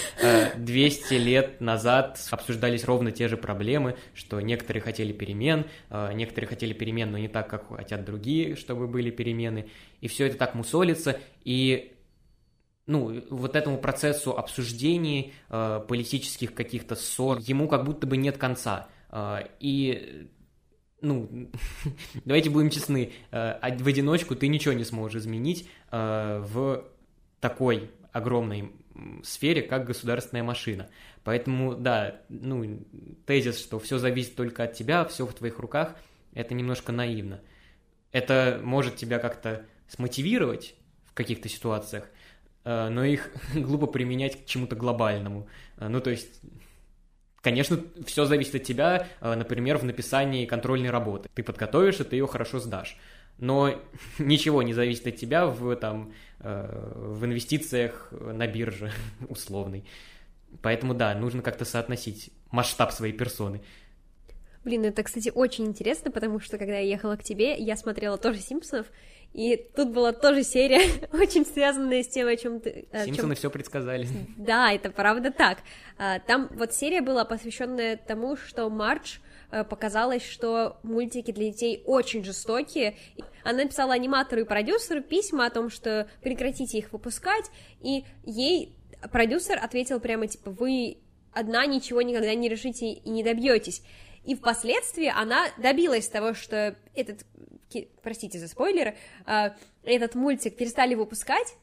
200 0.57 1.15
э, 1.15 1.19
лет 1.19 1.61
назад 1.61 2.19
обсуждались 2.31 2.85
ровно 2.85 3.13
те 3.13 3.29
же 3.29 3.37
проблемы, 3.37 3.97
что 4.15 4.41
некоторые 4.41 4.83
хотели 4.83 5.13
перемен, 5.13 5.67
э, 5.91 6.13
некоторые 6.15 6.49
хотели 6.49 6.73
перемен, 6.73 7.11
но 7.11 7.19
не 7.19 7.29
так, 7.29 7.49
как 7.49 7.69
хотят 7.69 8.05
другие, 8.05 8.57
чтобы 8.57 8.89
были 8.89 9.11
перемены, 9.11 9.69
и 10.01 10.09
все 10.09 10.27
это 10.27 10.37
так 10.37 10.55
мусолится, 10.55 11.21
и 11.45 11.93
ну, 12.87 13.23
вот 13.29 13.55
этому 13.55 13.77
процессу 13.77 14.35
обсуждений 14.39 15.35
политических 15.49 16.55
каких-то 16.55 16.97
ссор, 16.97 17.39
ему 17.39 17.69
как 17.69 17.85
будто 17.85 18.07
бы 18.07 18.17
нет 18.17 18.39
конца. 18.39 18.89
И 19.61 20.31
ну, 21.01 21.51
давайте 22.25 22.51
будем 22.51 22.71
честны, 22.71 23.13
э, 23.31 23.77
в 23.79 23.87
одиночку 23.87 24.35
ты 24.35 24.49
ничего 24.49 24.75
не 24.75 24.85
сможешь 24.85 25.23
изменить 25.23 25.69
э, 25.91 26.45
в 26.45 26.85
такой 27.41 27.91
огромной 28.13 28.73
сфере, 29.23 29.63
как 29.63 29.87
государственная 29.87 30.43
машина. 30.43 30.89
Поэтому, 31.23 31.75
да, 31.75 32.23
ну, 32.29 32.85
тезис, 33.27 33.61
что 33.61 33.79
все 33.79 33.99
зависит 33.99 34.35
только 34.35 34.65
от 34.65 34.73
тебя, 34.73 35.05
все 35.05 35.27
в 35.27 35.33
твоих 35.35 35.59
руках, 35.59 35.95
это 36.33 36.55
немножко 36.55 36.93
наивно. 36.93 37.41
Это 38.11 38.61
может 38.63 38.97
тебя 38.97 39.19
как-то 39.19 39.67
смотивировать 39.89 40.75
в 41.05 41.15
каких-то 41.15 41.49
ситуациях, 41.49 42.09
э, 42.65 42.89
но 42.89 43.05
их 43.05 43.31
глупо 43.55 43.87
применять 43.87 44.43
к 44.43 44.47
чему-то 44.47 44.75
глобальному. 44.75 45.49
Ну, 45.77 46.01
то 46.01 46.11
есть 46.11 46.41
Конечно, 47.49 47.81
все 48.05 48.27
зависит 48.27 48.57
от 48.57 48.63
тебя, 48.65 49.07
э, 49.23 49.35
например, 49.35 49.79
в 49.79 49.85
написании 49.85 50.45
контрольной 50.45 50.91
работы. 50.91 51.31
Ты 51.33 51.43
подготовишь, 51.43 51.99
и 51.99 52.05
ты 52.05 52.17
ее 52.17 52.27
хорошо 52.27 52.59
сдашь. 52.59 52.99
Но 53.39 53.75
ничего 54.19 54.63
не 54.63 54.75
зависит 54.75 55.07
от 55.07 55.17
тебя 55.17 55.47
в, 55.47 55.75
там, 55.77 56.13
э, 56.41 56.93
в 56.95 57.25
инвестициях 57.25 58.13
на 58.13 58.47
бирже 58.47 58.93
условной. 59.31 59.87
Поэтому 60.61 60.93
да, 60.93 61.15
нужно 61.15 61.41
как-то 61.41 61.65
соотносить 61.65 62.29
масштаб 62.51 62.93
своей 62.93 63.15
персоны. 63.15 63.63
Блин, 64.63 64.85
это, 64.85 65.03
кстати, 65.03 65.33
очень 65.35 65.69
интересно, 65.69 66.11
потому 66.11 66.41
что 66.41 66.59
когда 66.59 66.75
я 66.75 66.87
ехала 66.87 67.17
к 67.17 67.25
тебе, 67.25 67.57
я 67.57 67.79
смотрела 67.79 68.19
тоже 68.19 68.41
Симпсонов, 68.41 68.89
и 69.33 69.57
тут 69.77 69.91
была 69.91 70.13
тоже 70.13 70.43
серия, 70.43 70.81
очень 71.13 71.45
связанная 71.45 72.03
с 72.03 72.09
тем, 72.09 72.29
о 72.29 72.37
чем 72.37 72.61
ты... 72.61 72.89
Симпсоны 72.93 73.35
чем... 73.35 73.37
все 73.37 73.51
предсказали. 73.51 74.09
Да, 74.37 74.73
это 74.73 74.91
правда 74.91 75.31
так. 75.31 75.59
А, 75.99 76.19
там 76.21 76.49
вот 76.53 76.73
серия 76.73 77.03
была 77.03 77.25
посвященная 77.25 77.97
тому, 77.97 78.37
что 78.37 78.69
Мардж 78.71 79.19
э, 79.51 79.65
показалось, 79.65 80.25
что 80.25 80.79
мультики 80.83 81.31
для 81.31 81.51
детей 81.51 81.83
очень 81.85 82.25
жестокие. 82.25 82.97
Она 83.45 83.65
написала 83.65 83.95
аниматору 83.95 84.43
и 84.43 84.45
продюсеру 84.45 85.03
письма 85.03 85.47
о 85.47 85.51
том, 85.51 85.71
что 85.71 86.09
прекратите 86.23 86.79
их 86.79 86.93
выпускать, 86.93 87.45
и 87.81 88.05
ей 88.25 88.75
продюсер 89.13 89.59
ответил 89.63 90.01
прямо 90.01 90.27
типа, 90.27 90.51
вы 90.51 90.99
одна 91.33 91.67
ничего 91.67 92.03
никогда 92.03 92.35
не 92.35 92.49
решите 92.49 92.93
и 92.93 93.11
не 93.11 93.23
добьетесь. 93.23 93.83
И 94.25 94.35
впоследствии 94.35 95.11
она 95.15 95.47
добилась 95.57 96.09
того, 96.09 96.35
что 96.35 96.77
этот 96.95 97.25
простите 98.03 98.39
за 98.39 98.49
спойлеры, 98.49 98.97
а, 99.27 99.57
этот 99.83 100.15
мультик 100.15 100.57
перестали 100.57 100.95
выпускать, 100.95 101.55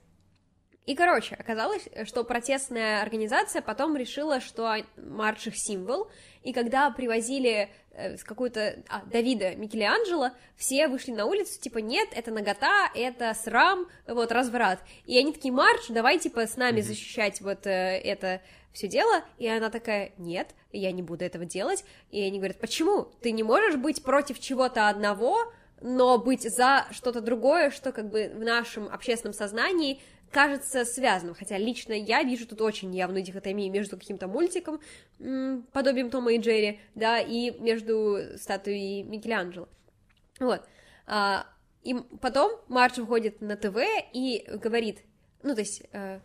и, 0.86 0.94
короче, 0.94 1.36
оказалось, 1.36 1.88
что 2.06 2.24
протестная 2.24 3.02
организация 3.02 3.64
потом 3.64 3.98
решила, 3.98 4.40
что 4.40 4.76
марш 4.98 5.48
их 5.48 5.58
символ, 5.58 6.10
и 6.44 6.54
когда 6.54 6.92
привозили 6.92 7.72
э, 7.92 8.18
какую-то... 8.18 8.84
А, 8.88 9.02
Давида 9.06 9.56
Микеланджело, 9.56 10.30
все 10.56 10.88
вышли 10.88 11.12
на 11.12 11.26
улицу, 11.26 11.60
типа, 11.60 11.80
нет, 11.80 12.10
это 12.12 12.30
нагота, 12.30 12.92
это 12.94 13.34
срам, 13.34 13.88
вот, 14.08 14.32
разврат. 14.32 14.80
И 15.06 15.18
они 15.18 15.34
такие, 15.34 15.52
марш, 15.52 15.88
давай, 15.90 16.20
типа, 16.20 16.46
с 16.46 16.56
нами 16.56 16.82
защищать 16.82 17.42
вот 17.42 17.66
э, 17.66 17.70
это 17.70 18.42
все 18.72 18.88
дело, 18.88 19.24
и 19.40 19.48
она 19.48 19.72
такая, 19.72 20.12
нет, 20.20 20.54
я 20.72 20.92
не 20.92 21.02
буду 21.02 21.26
этого 21.26 21.46
делать, 21.46 21.84
и 22.12 22.22
они 22.22 22.38
говорят, 22.38 22.60
почему? 22.60 23.06
Ты 23.22 23.32
не 23.32 23.42
можешь 23.42 23.78
быть 23.78 24.04
против 24.04 24.40
чего-то 24.40 24.88
одного, 24.88 25.52
но 25.86 26.18
быть 26.18 26.42
за 26.42 26.88
что-то 26.90 27.22
другое, 27.22 27.70
что 27.70 27.92
как 27.92 28.10
бы 28.10 28.32
в 28.34 28.40
нашем 28.40 28.88
общественном 28.88 29.34
сознании 29.34 30.02
кажется 30.32 30.84
связанным, 30.84 31.36
хотя 31.36 31.60
лично 31.60 31.94
я 31.94 32.24
вижу 32.24 32.48
тут 32.48 32.60
очень 32.62 32.94
явную 32.94 33.22
дихотомию 33.22 33.72
между 33.72 33.96
каким-то 33.96 34.28
мультиком, 34.28 34.82
подобием 35.72 36.10
Тома 36.10 36.34
и 36.34 36.40
Джерри, 36.40 36.80
да, 36.96 37.20
и 37.20 37.52
между 37.60 38.18
статуей 38.38 39.04
Микеланджело. 39.04 39.70
Вот. 40.40 40.64
А, 41.06 41.46
и 41.84 41.94
потом 42.20 42.60
Марч 42.68 42.98
выходит 42.98 43.42
на 43.42 43.56
ТВ 43.56 43.78
и 44.12 44.44
говорит, 44.48 45.04
ну, 45.44 45.54
то 45.54 45.62
есть, 45.62 45.84
э, 45.92 46.20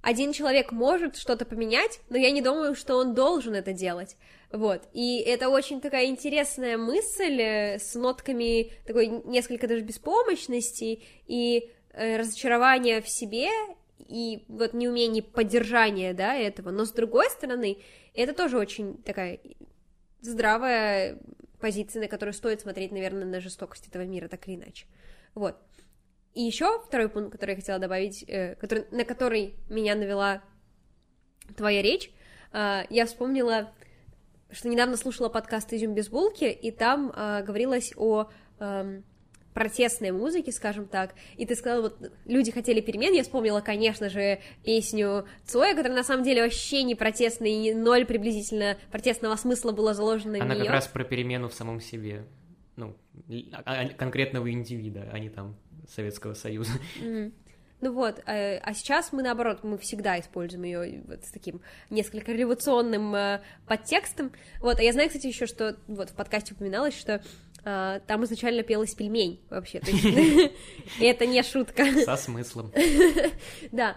один 0.00 0.32
человек 0.32 0.70
может 0.70 1.16
что-то 1.16 1.44
поменять, 1.44 1.98
но 2.08 2.16
я 2.16 2.30
не 2.30 2.40
думаю, 2.40 2.76
что 2.76 2.94
он 2.94 3.14
должен 3.14 3.54
это 3.54 3.72
делать. 3.72 4.16
Вот. 4.56 4.88
И 4.94 5.18
это 5.18 5.50
очень 5.50 5.82
такая 5.82 6.06
интересная 6.06 6.78
мысль 6.78 7.42
э, 7.42 7.78
с 7.78 7.94
нотками 7.94 8.72
такой 8.86 9.08
несколько 9.26 9.68
даже 9.68 9.82
беспомощности 9.82 11.02
и 11.26 11.70
э, 11.92 12.16
разочарования 12.16 13.02
в 13.02 13.08
себе 13.08 13.50
и 13.98 14.44
вот 14.48 14.72
неумение 14.72 15.22
поддержания, 15.22 16.14
да, 16.14 16.34
этого. 16.34 16.70
Но 16.70 16.86
с 16.86 16.92
другой 16.92 17.28
стороны, 17.28 17.76
это 18.14 18.32
тоже 18.32 18.56
очень 18.56 18.96
такая 19.02 19.40
здравая 20.22 21.18
позиция, 21.60 22.00
на 22.00 22.08
которую 22.08 22.32
стоит 22.32 22.62
смотреть, 22.62 22.92
наверное, 22.92 23.26
на 23.26 23.40
жестокость 23.40 23.88
этого 23.88 24.04
мира, 24.04 24.26
так 24.28 24.48
или 24.48 24.56
иначе. 24.56 24.86
Вот. 25.34 25.56
И 26.32 26.40
еще 26.42 26.82
второй 26.82 27.10
пункт, 27.10 27.32
который 27.32 27.50
я 27.50 27.56
хотела 27.56 27.78
добавить, 27.78 28.24
э, 28.26 28.54
который, 28.54 28.86
на 28.90 29.04
который 29.04 29.54
меня 29.68 29.94
навела 29.94 30.42
твоя 31.58 31.82
речь, 31.82 32.10
э, 32.54 32.84
я 32.88 33.04
вспомнила, 33.04 33.70
что 34.50 34.68
недавно 34.68 34.96
слушала 34.96 35.28
подкаст 35.28 35.72
«Изюм 35.72 35.94
без 35.94 36.08
булки», 36.08 36.44
и 36.44 36.70
там 36.70 37.12
э, 37.14 37.42
говорилось 37.42 37.92
о 37.96 38.28
э, 38.58 39.00
протестной 39.56 40.10
музыке, 40.10 40.52
скажем 40.52 40.86
так, 40.86 41.14
и 41.36 41.46
ты 41.46 41.56
сказала, 41.56 41.82
вот, 41.82 42.12
люди 42.26 42.52
хотели 42.52 42.82
перемен, 42.82 43.14
я 43.14 43.22
вспомнила, 43.22 43.62
конечно 43.62 44.10
же, 44.10 44.38
песню 44.62 45.26
Цоя, 45.46 45.74
которая 45.74 45.96
на 45.96 46.04
самом 46.04 46.24
деле 46.24 46.42
вообще 46.42 46.82
не 46.82 46.94
протестная, 46.94 47.48
и 47.48 47.72
ноль 47.72 48.04
приблизительно 48.04 48.76
протестного 48.92 49.34
смысла 49.36 49.72
было 49.72 49.94
заложено 49.94 50.36
Она 50.38 50.54
в 50.54 50.58
нее. 50.58 50.64
как 50.64 50.74
раз 50.74 50.88
про 50.88 51.04
перемену 51.04 51.48
в 51.48 51.54
самом 51.54 51.80
себе, 51.80 52.26
ну, 52.76 52.94
а, 53.52 53.62
а, 53.64 53.88
конкретного 53.88 54.52
индивида, 54.52 55.08
а 55.10 55.18
не 55.18 55.30
там 55.30 55.56
Советского 55.88 56.34
Союза. 56.34 56.72
Mm. 57.00 57.32
Ну 57.80 57.92
вот, 57.92 58.20
а, 58.26 58.58
а 58.62 58.74
сейчас 58.74 59.12
мы 59.12 59.22
наоборот, 59.22 59.62
мы 59.62 59.76
всегда 59.78 60.18
используем 60.18 60.64
ее 60.64 61.02
вот 61.06 61.24
с 61.24 61.30
таким 61.30 61.60
несколько 61.90 62.32
революционным 62.32 63.14
э, 63.14 63.40
подтекстом. 63.66 64.32
Вот, 64.60 64.78
а 64.78 64.82
я 64.82 64.92
знаю, 64.92 65.08
кстати, 65.08 65.26
еще, 65.26 65.46
что 65.46 65.76
вот 65.86 66.10
в 66.10 66.14
подкасте 66.14 66.54
упоминалось, 66.54 66.98
что 66.98 67.22
э, 67.64 68.00
там 68.06 68.24
изначально 68.24 68.62
пелась 68.62 68.94
пельмень 68.94 69.40
вообще. 69.50 69.80
Это 71.00 71.26
не 71.26 71.42
шутка. 71.42 71.84
Со 72.04 72.16
смыслом. 72.16 72.72
Да. 73.72 73.96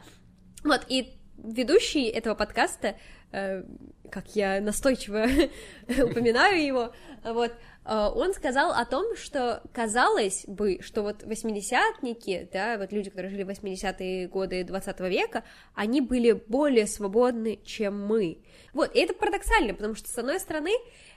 Вот, 0.64 0.86
и 0.90 1.14
ведущий 1.38 2.10
этого 2.10 2.36
подкаста, 2.36 2.98
э, 3.32 3.64
как 4.12 4.36
я 4.36 4.62
настойчиво 4.62 5.26
упоминаю 5.88 6.64
его, 6.64 6.92
вот, 7.24 7.52
Э, 7.90 8.12
он 8.14 8.34
сказал 8.34 8.72
о 8.72 8.86
том, 8.86 9.16
что 9.16 9.64
казалось 9.74 10.46
бы, 10.48 10.80
что 10.82 11.02
вот 11.02 11.24
восьмидесятники, 11.24 12.48
да, 12.54 12.78
вот 12.78 12.92
люди, 12.92 13.10
которые 13.10 13.32
жили 13.32 13.44
в 13.44 13.50
80-е 13.50 14.28
годы 14.28 14.64
20 14.64 15.00
века, 15.02 15.44
они 15.74 16.00
были 16.00 16.34
более 16.34 16.86
свободны, 16.86 17.60
чем 17.66 18.06
мы. 18.06 18.44
Вот, 18.74 18.96
и 18.96 19.00
это 19.00 19.14
парадоксально, 19.16 19.74
потому 19.74 19.96
что, 19.96 20.08
с 20.08 20.18
одной 20.18 20.40
стороны, 20.40 20.72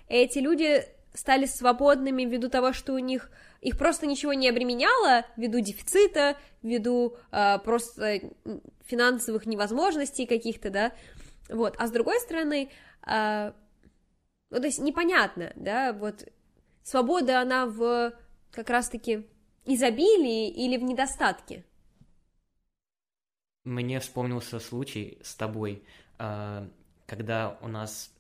эти 0.09 0.39
люди 0.39 0.83
стали 1.13 1.45
свободными 1.45 2.25
ввиду 2.25 2.49
того, 2.49 2.73
что 2.73 2.95
у 2.95 2.99
них 2.99 3.31
их 3.61 3.77
просто 3.77 4.07
ничего 4.07 4.33
не 4.33 4.49
обременяло 4.49 5.27
ввиду 5.37 5.61
дефицита, 5.61 6.39
ввиду 6.63 7.17
э, 7.31 7.59
просто 7.59 8.21
финансовых 8.87 9.45
невозможностей 9.45 10.27
каких-то, 10.27 10.71
да, 10.71 10.93
вот, 11.49 11.75
а 11.79 11.87
с 11.87 11.91
другой 11.91 12.19
стороны, 12.21 12.71
э, 13.07 13.53
ну, 14.51 14.61
то 14.61 14.67
есть 14.67 14.81
непонятно, 14.81 15.53
да, 15.57 15.93
вот 15.93 16.29
свобода, 16.83 17.41
она 17.41 17.67
в 17.67 18.13
как 18.51 18.69
раз-таки 18.71 19.27
изобилии 19.65 20.51
или 20.51 20.77
в 20.77 20.83
недостатке? 20.83 21.65
Мне 23.65 24.01
вспомнился 24.01 24.59
случай 24.59 25.19
с 25.23 25.35
тобой, 25.35 25.85
а, 26.19 26.69
когда 27.07 27.57
у 27.61 27.69
нас 27.69 28.13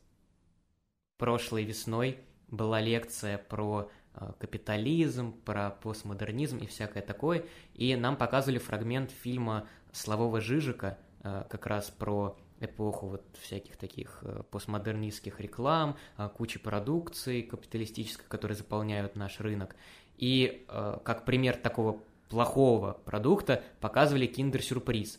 прошлой 1.18 1.64
весной 1.64 2.18
была 2.48 2.80
лекция 2.80 3.38
про 3.38 3.90
а, 4.14 4.32
капитализм, 4.34 5.32
про 5.32 5.70
постмодернизм 5.70 6.58
и 6.58 6.66
всякое 6.66 7.02
такое, 7.02 7.44
и 7.74 7.94
нам 7.96 8.16
показывали 8.16 8.58
фрагмент 8.58 9.10
фильма 9.10 9.68
Славова 9.92 10.40
Жижика, 10.40 10.98
как 11.22 11.66
раз 11.66 11.88
про 11.90 12.36
эпоху 12.64 13.08
вот 13.08 13.24
всяких 13.40 13.76
таких 13.76 14.18
э, 14.22 14.42
постмодернистских 14.50 15.40
реклам, 15.40 15.96
э, 16.16 16.28
кучи 16.34 16.58
продукции 16.58 17.42
капиталистической, 17.42 18.26
которые 18.28 18.56
заполняют 18.56 19.16
наш 19.16 19.40
рынок. 19.40 19.76
И 20.16 20.64
э, 20.68 20.98
как 21.04 21.24
пример 21.24 21.56
такого 21.56 22.00
плохого 22.28 22.98
продукта 23.04 23.62
показывали 23.80 24.26
киндер-сюрприз. 24.26 25.18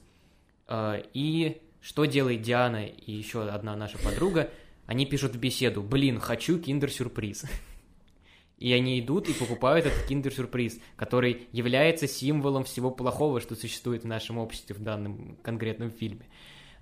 И 1.14 1.62
что 1.80 2.06
делает 2.06 2.42
Диана 2.42 2.88
и 2.88 3.12
еще 3.12 3.48
одна 3.48 3.76
наша 3.76 4.00
подруга? 4.00 4.50
Они 4.88 5.06
пишут 5.06 5.36
в 5.36 5.40
беседу, 5.40 5.84
блин, 5.84 6.20
хочу 6.20 6.58
киндер-сюрприз. 6.58 7.46
И 8.58 8.72
они 8.72 9.00
идут 9.00 9.28
и 9.28 9.34
покупают 9.34 9.86
этот 9.86 10.08
киндер-сюрприз, 10.08 10.80
который 10.96 11.48
является 11.52 12.08
символом 12.08 12.64
всего 12.64 12.92
плохого, 12.92 13.42
что 13.42 13.56
существует 13.56 14.04
в 14.04 14.08
нашем 14.08 14.38
обществе 14.38 14.74
в 14.74 14.80
данном 14.80 15.36
конкретном 15.44 15.92
фильме. 15.92 16.26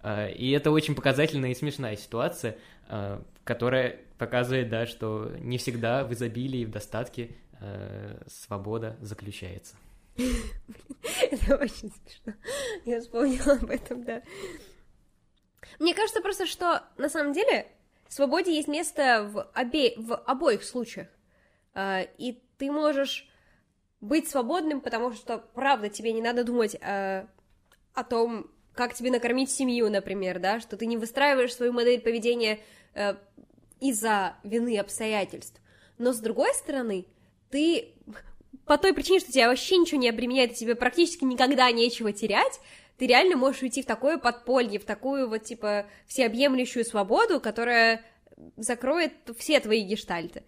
Э, 0.04 0.32
и 0.32 0.52
это 0.52 0.72
очень 0.72 0.96
показательная 0.96 1.52
и 1.52 1.56
смешная 1.56 1.96
ситуация, 1.96 2.58
э, 2.90 3.22
которая 3.44 4.00
показывает, 4.18 4.70
да, 4.70 4.86
что 4.86 5.32
не 5.40 5.58
всегда 5.58 6.04
в 6.04 6.14
изобилии 6.14 6.62
и 6.62 6.66
в 6.66 6.72
достатке 6.72 7.36
э, 7.60 8.22
свобода 8.28 8.98
заключается. 9.02 9.76
Это 10.18 11.58
очень 11.58 11.92
смешно. 11.92 12.34
Я 12.86 13.02
вспомнила 13.02 13.54
об 13.54 13.70
этом, 13.70 14.04
да. 14.04 14.22
Мне 15.80 15.94
кажется 15.94 16.22
просто, 16.22 16.46
что 16.46 16.84
на 16.98 17.10
самом 17.10 17.34
деле 17.34 17.68
свободе 18.08 18.54
есть 18.54 18.68
место 18.68 19.30
в, 19.32 19.50
обе... 19.56 19.94
в 19.96 20.16
обоих 20.16 20.64
случаях. 20.64 21.08
И 21.78 22.44
ты 22.58 22.70
можешь 22.70 23.30
быть 24.02 24.30
свободным, 24.30 24.82
потому 24.82 25.14
что, 25.14 25.38
правда, 25.38 25.88
тебе 25.88 26.12
не 26.12 26.22
надо 26.22 26.44
думать 26.44 26.76
о 26.82 28.04
том, 28.10 28.52
как 28.82 28.96
тебе 28.96 29.12
накормить 29.12 29.52
семью, 29.52 29.92
например, 29.92 30.40
да, 30.40 30.60
что 30.60 30.76
ты 30.76 30.88
не 30.88 30.98
выстраиваешь 30.98 31.54
свою 31.54 31.72
модель 31.72 32.02
поведения 32.02 32.60
э, 32.96 33.14
из-за 33.80 34.38
вины 34.44 34.80
обстоятельств. 34.80 35.62
Но 36.00 36.14
с 36.14 36.18
другой 36.18 36.52
стороны, 36.56 37.06
ты 37.52 37.94
по 38.66 38.80
той 38.80 38.96
причине, 38.96 39.20
что 39.20 39.32
тебя 39.32 39.50
вообще 39.50 39.78
ничего 39.78 40.02
не 40.02 40.10
обременяет, 40.10 40.54
и 40.54 40.56
тебе 40.56 40.74
практически 40.74 41.24
никогда 41.24 41.70
нечего 41.72 42.12
терять, 42.12 42.60
ты 42.98 43.06
реально 43.06 43.38
можешь 43.38 43.62
уйти 43.62 43.84
в 43.84 43.86
такое 43.86 44.18
подполье, 44.18 44.80
в 44.80 44.86
такую 44.86 45.30
вот, 45.30 45.44
типа, 45.44 45.86
всеобъемлющую 46.08 46.84
свободу, 46.84 47.40
которая 47.40 48.04
закроет 48.58 49.14
все 49.38 49.60
твои 49.60 49.84
гештальты. 49.84 50.44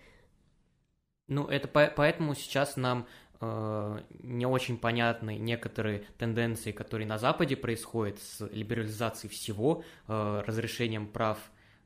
Ну, 1.27 1.45
это 1.45 1.67
по 1.67 1.85
поэтому 1.95 2.33
сейчас 2.33 2.77
нам 2.77 3.07
Э, 3.43 3.99
не 4.21 4.45
очень 4.45 4.77
понятны 4.77 5.37
некоторые 5.37 6.05
тенденции, 6.17 6.71
которые 6.71 7.07
на 7.07 7.17
Западе 7.17 7.57
происходят 7.57 8.19
с 8.19 8.47
либерализацией 8.47 9.31
всего, 9.33 9.83
э, 10.07 10.43
разрешением 10.47 11.07
прав 11.07 11.37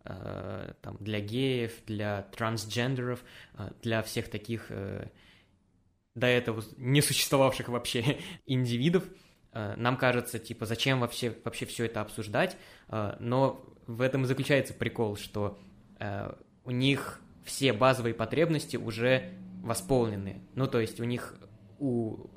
э, 0.04 0.74
там, 0.82 0.98
для 1.00 1.20
геев, 1.20 1.72
для 1.88 2.24
трансгендеров, 2.36 3.24
для 3.82 4.04
всех 4.04 4.30
таких 4.30 4.72
до 6.16 6.28
этого 6.28 6.64
не 6.78 7.02
существовавших 7.02 7.70
вообще 7.70 8.20
индивидов. 8.46 9.04
Нам 9.54 9.98
кажется, 9.98 10.38
типа, 10.38 10.66
зачем 10.66 11.00
вообще, 11.00 11.36
вообще 11.44 11.66
все 11.66 11.86
это 11.86 12.02
обсуждать, 12.02 12.58
но 12.90 13.66
в 13.88 14.02
этом 14.02 14.24
и 14.24 14.26
заключается 14.26 14.74
прикол, 14.76 15.18
что 15.18 15.58
у 16.64 16.72
них 16.72 17.20
все 17.44 17.74
базовые 17.74 18.14
потребности 18.14 18.78
уже 18.78 19.34
восполнены. 19.64 20.42
Ну, 20.54 20.68
то 20.68 20.80
есть 20.80 21.00
у 21.00 21.04
них 21.06 21.36
у 21.80 22.30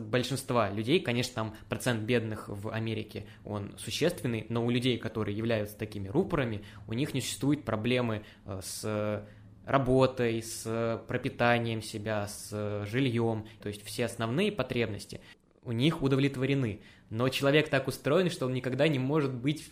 большинства 0.00 0.70
людей, 0.70 1.00
конечно, 1.00 1.34
там 1.34 1.56
процент 1.68 2.02
бедных 2.02 2.48
в 2.48 2.70
Америке, 2.70 3.26
он 3.44 3.76
существенный, 3.78 4.44
но 4.48 4.64
у 4.64 4.70
людей, 4.70 4.98
которые 4.98 5.36
являются 5.36 5.76
такими 5.76 6.08
рупорами, 6.08 6.64
у 6.88 6.94
них 6.94 7.14
не 7.14 7.20
существует 7.20 7.64
проблемы 7.64 8.24
э, 8.44 8.60
с 8.62 9.24
работой, 9.64 10.42
с 10.42 11.02
пропитанием 11.06 11.82
себя, 11.82 12.26
с 12.26 12.86
жильем, 12.86 13.46
то 13.62 13.68
есть 13.68 13.84
все 13.84 14.06
основные 14.06 14.50
потребности 14.50 15.20
у 15.68 15.72
них 15.72 16.02
удовлетворены. 16.02 16.80
Но 17.10 17.28
человек 17.28 17.68
так 17.68 17.88
устроен, 17.88 18.30
что 18.30 18.46
он 18.46 18.54
никогда 18.54 18.88
не 18.88 18.98
может 18.98 19.34
быть 19.34 19.70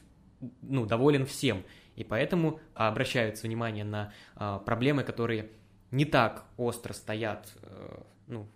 ну, 0.61 0.85
доволен 0.85 1.25
всем. 1.25 1.65
И 1.95 2.05
поэтому 2.05 2.61
обращаются 2.75 3.47
внимание 3.47 3.85
на 3.85 4.13
а, 4.35 4.59
проблемы, 4.59 5.03
которые 5.05 5.51
не 5.91 6.05
так 6.05 6.45
остро 6.59 6.93
стоят, 6.93 7.49
э, 7.63 8.03
ну, 8.27 8.47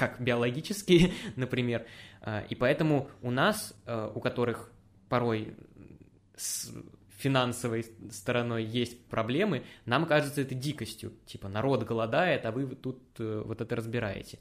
как 0.00 0.20
биологические, 0.20 1.12
например. 1.36 1.86
А, 2.22 2.40
и 2.48 2.54
поэтому 2.54 3.10
у 3.22 3.30
нас, 3.30 3.74
э, 3.86 4.12
у 4.14 4.20
которых 4.20 4.72
порой 5.08 5.54
с 6.36 6.72
финансовой 7.18 7.84
стороной 8.10 8.64
есть 8.64 9.06
проблемы, 9.08 9.62
нам 9.84 10.06
кажется 10.06 10.40
это 10.40 10.54
дикостью. 10.54 11.12
Типа 11.26 11.48
народ 11.48 11.84
голодает, 11.84 12.46
а 12.46 12.50
вы 12.50 12.66
тут 12.74 12.98
э, 13.18 13.42
вот 13.44 13.60
это 13.60 13.76
разбираете. 13.76 14.38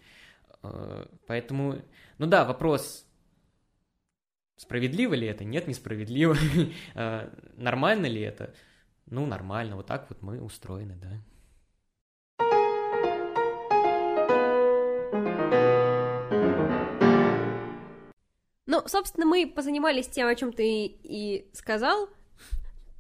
Поэтому, 1.28 1.82
ну 2.18 2.26
да, 2.28 2.43
вопрос 2.43 3.05
Справедливо 4.57 5.14
ли 5.14 5.26
это? 5.26 5.45
Нет, 5.45 5.68
несправедливо. 5.68 6.36
Нормально 7.55 8.07
ли 8.07 8.20
это? 8.20 8.53
Ну, 9.05 9.26
нормально. 9.26 9.78
Вот 9.78 9.86
так 9.88 10.10
вот 10.10 10.22
мы 10.22 10.41
устроены, 10.41 10.97
да. 10.97 11.22
Ну, 18.80 18.88
собственно, 18.88 19.25
мы 19.25 19.45
позанимались 19.45 20.07
тем, 20.07 20.27
о 20.27 20.36
чем 20.36 20.53
ты 20.53 20.86
и 21.03 21.49
сказал, 21.51 22.09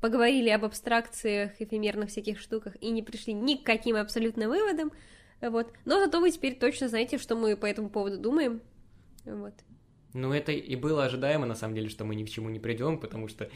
поговорили 0.01 0.49
об 0.49 0.65
абстракциях, 0.65 1.51
эфемерных 1.59 2.09
всяких 2.09 2.39
штуках 2.39 2.75
и 2.81 2.89
не 2.89 3.01
пришли 3.01 3.31
ни 3.31 3.55
к 3.55 3.63
каким 3.63 3.95
абсолютно 3.95 4.49
выводам, 4.49 4.91
вот. 5.39 5.71
Но 5.85 5.99
зато 5.99 6.19
вы 6.19 6.31
теперь 6.31 6.55
точно 6.55 6.89
знаете, 6.89 7.17
что 7.17 7.35
мы 7.35 7.55
по 7.55 7.65
этому 7.65 7.89
поводу 7.89 8.17
думаем, 8.17 8.61
вот. 9.23 9.53
Ну, 10.13 10.33
это 10.33 10.51
и 10.51 10.75
было 10.75 11.05
ожидаемо, 11.05 11.45
на 11.45 11.55
самом 11.55 11.75
деле, 11.75 11.87
что 11.87 12.03
мы 12.03 12.15
ни 12.15 12.25
к 12.25 12.29
чему 12.29 12.49
не 12.49 12.59
придем, 12.59 12.99
потому 12.99 13.29
что 13.29 13.49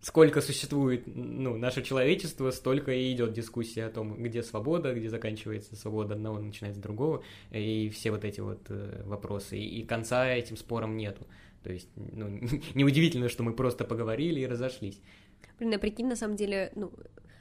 сколько 0.00 0.40
существует 0.40 1.04
ну, 1.06 1.56
наше 1.56 1.82
человечество, 1.82 2.50
столько 2.50 2.92
и 2.92 3.12
идет 3.12 3.32
дискуссия 3.32 3.86
о 3.86 3.90
том, 3.90 4.22
где 4.22 4.42
свобода, 4.42 4.94
где 4.94 5.08
заканчивается 5.08 5.76
свобода 5.76 6.14
одного, 6.14 6.38
начинается 6.38 6.80
другого, 6.80 7.22
и 7.50 7.88
все 7.90 8.10
вот 8.10 8.24
эти 8.24 8.40
вот 8.40 8.60
э, 8.68 9.02
вопросы. 9.04 9.58
И, 9.58 9.80
и 9.80 9.84
конца 9.84 10.28
этим 10.28 10.56
спорам 10.56 10.96
нету. 10.96 11.26
То 11.62 11.72
есть, 11.72 11.88
ну, 11.96 12.28
неудивительно, 12.74 13.28
что 13.28 13.42
мы 13.42 13.52
просто 13.52 13.84
поговорили 13.84 14.40
и 14.40 14.46
разошлись. 14.46 15.00
Блин, 15.58 15.74
а 15.74 15.78
прикинь, 15.78 16.06
на 16.06 16.16
самом 16.16 16.36
деле, 16.36 16.70
ну, 16.76 16.92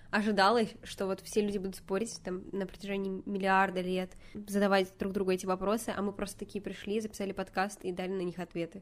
ожидалось, 0.10 0.74
что 0.84 1.05
вот 1.05 1.22
все 1.22 1.41
люди 1.41 1.58
будут 1.58 1.76
спорить 1.76 2.20
там 2.24 2.43
на 2.51 2.66
протяжении 2.66 3.22
миллиарда 3.26 3.82
лет, 3.82 4.12
задавать 4.34 4.91
друг 4.97 5.14
другу 5.14 5.32
эти 5.32 5.45
вопросы, 5.45 5.93
а 5.95 6.01
мы 6.01 6.12
просто 6.12 6.39
такие 6.39 6.62
пришли, 6.62 6.99
записали 6.99 7.34
подкаст 7.34 7.84
и 7.84 7.91
дали 7.91 8.12
на 8.12 8.22
них 8.22 8.39
ответы. 8.39 8.82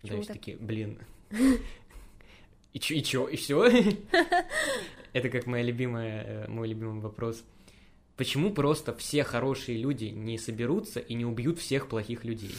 Почему 0.00 0.22
Знаешь, 0.22 0.26
так? 0.26 0.36
такие, 0.36 0.56
блин, 0.58 0.98
и 2.74 2.78
чё, 2.78 2.94
и 2.94 3.02
чё, 3.02 3.26
и 3.26 3.36
все? 3.36 3.64
Это 5.14 5.30
как 5.30 5.46
моя 5.46 5.64
любимая, 5.64 6.24
э, 6.24 6.48
мой 6.48 6.68
любимый 6.68 7.00
вопрос. 7.00 7.42
Почему 8.16 8.52
просто 8.52 8.94
все 8.94 9.24
хорошие 9.24 9.78
люди 9.78 10.06
не 10.06 10.36
соберутся 10.36 11.00
и 11.00 11.14
не 11.14 11.24
убьют 11.24 11.58
всех 11.58 11.88
плохих 11.88 12.24
людей? 12.24 12.54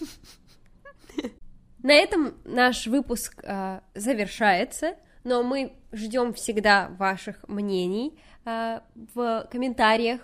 На 1.82 1.92
этом 1.92 2.34
наш 2.44 2.86
выпуск 2.86 3.38
э, 3.44 3.80
завершается 3.94 4.96
но 5.24 5.42
мы 5.42 5.74
ждем 5.92 6.32
всегда 6.32 6.88
ваших 6.98 7.46
мнений 7.48 8.18
э, 8.44 8.80
в 9.14 9.46
комментариях 9.50 10.20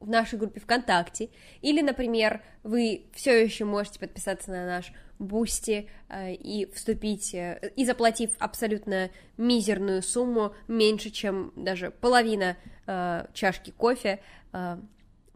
в 0.00 0.08
нашей 0.08 0.38
группе 0.38 0.60
ВКонтакте, 0.60 1.30
или, 1.62 1.80
например, 1.80 2.42
вы 2.62 3.06
все 3.12 3.42
еще 3.42 3.64
можете 3.64 3.98
подписаться 3.98 4.50
на 4.50 4.66
наш 4.66 4.92
Бусти 5.18 5.88
э, 6.08 6.34
и 6.34 6.66
вступить, 6.72 7.34
э, 7.34 7.72
и 7.76 7.84
заплатив 7.84 8.30
абсолютно 8.38 9.10
мизерную 9.36 10.02
сумму, 10.02 10.54
меньше, 10.66 11.10
чем 11.10 11.52
даже 11.56 11.90
половина 11.90 12.56
э, 12.86 13.26
чашки 13.32 13.70
кофе, 13.70 14.20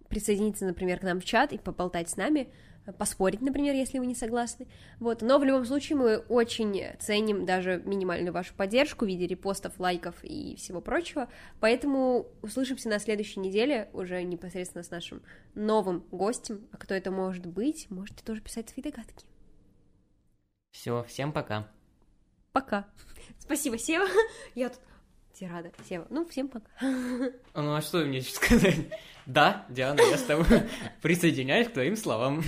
присоединиться, 0.09 0.65
например, 0.65 1.01
к 1.01 1.03
нам 1.03 1.21
в 1.21 1.25
чат 1.25 1.53
и 1.53 1.59
поболтать 1.59 2.09
с 2.09 2.17
нами, 2.17 2.49
поспорить, 2.93 3.41
например, 3.41 3.75
если 3.75 3.99
вы 3.99 4.07
не 4.07 4.15
согласны. 4.15 4.67
Вот. 5.01 5.23
Но 5.23 5.39
в 5.39 5.45
любом 5.45 5.65
случае 5.65 5.97
мы 5.97 6.19
очень 6.19 6.97
ценим 6.99 7.47
даже 7.47 7.83
минимальную 7.85 8.33
вашу 8.33 8.55
поддержку 8.55 9.05
в 9.05 9.09
виде 9.09 9.27
репостов, 9.27 9.79
лайков 9.79 10.17
и 10.23 10.57
всего 10.57 10.81
прочего. 10.81 11.29
Поэтому 11.61 12.27
услышимся 12.43 12.89
на 12.89 12.99
следующей 12.99 13.41
неделе 13.41 13.89
уже 13.93 14.23
непосредственно 14.23 14.83
с 14.83 14.91
нашим 14.91 15.23
новым 15.55 16.05
гостем. 16.11 16.67
А 16.73 16.77
кто 16.77 16.95
это 16.95 17.11
может 17.11 17.47
быть, 17.47 17.91
можете 17.91 18.25
тоже 18.25 18.41
писать 18.41 18.69
свои 18.69 18.83
догадки. 18.83 19.27
Все, 20.71 21.05
всем 21.05 21.33
пока. 21.33 21.69
Пока. 22.53 22.89
Спасибо, 23.39 23.79
Сева. 23.79 24.07
Я 24.55 24.69
тут 24.71 24.81
тирада. 25.39 25.71
Сева, 25.89 26.07
ну, 26.11 26.27
всем 26.27 26.49
пока. 26.49 26.67
Ну, 27.55 27.75
а 27.75 27.81
что 27.81 27.99
мне 27.99 28.23
сказать? 28.23 28.77
Да, 29.27 29.67
Диана, 29.69 30.01
я 30.01 30.17
с 30.17 30.23
тобой 30.23 30.47
присоединяюсь 31.03 31.69
к 31.69 31.75
твоим 31.75 31.97
словам. 31.97 32.43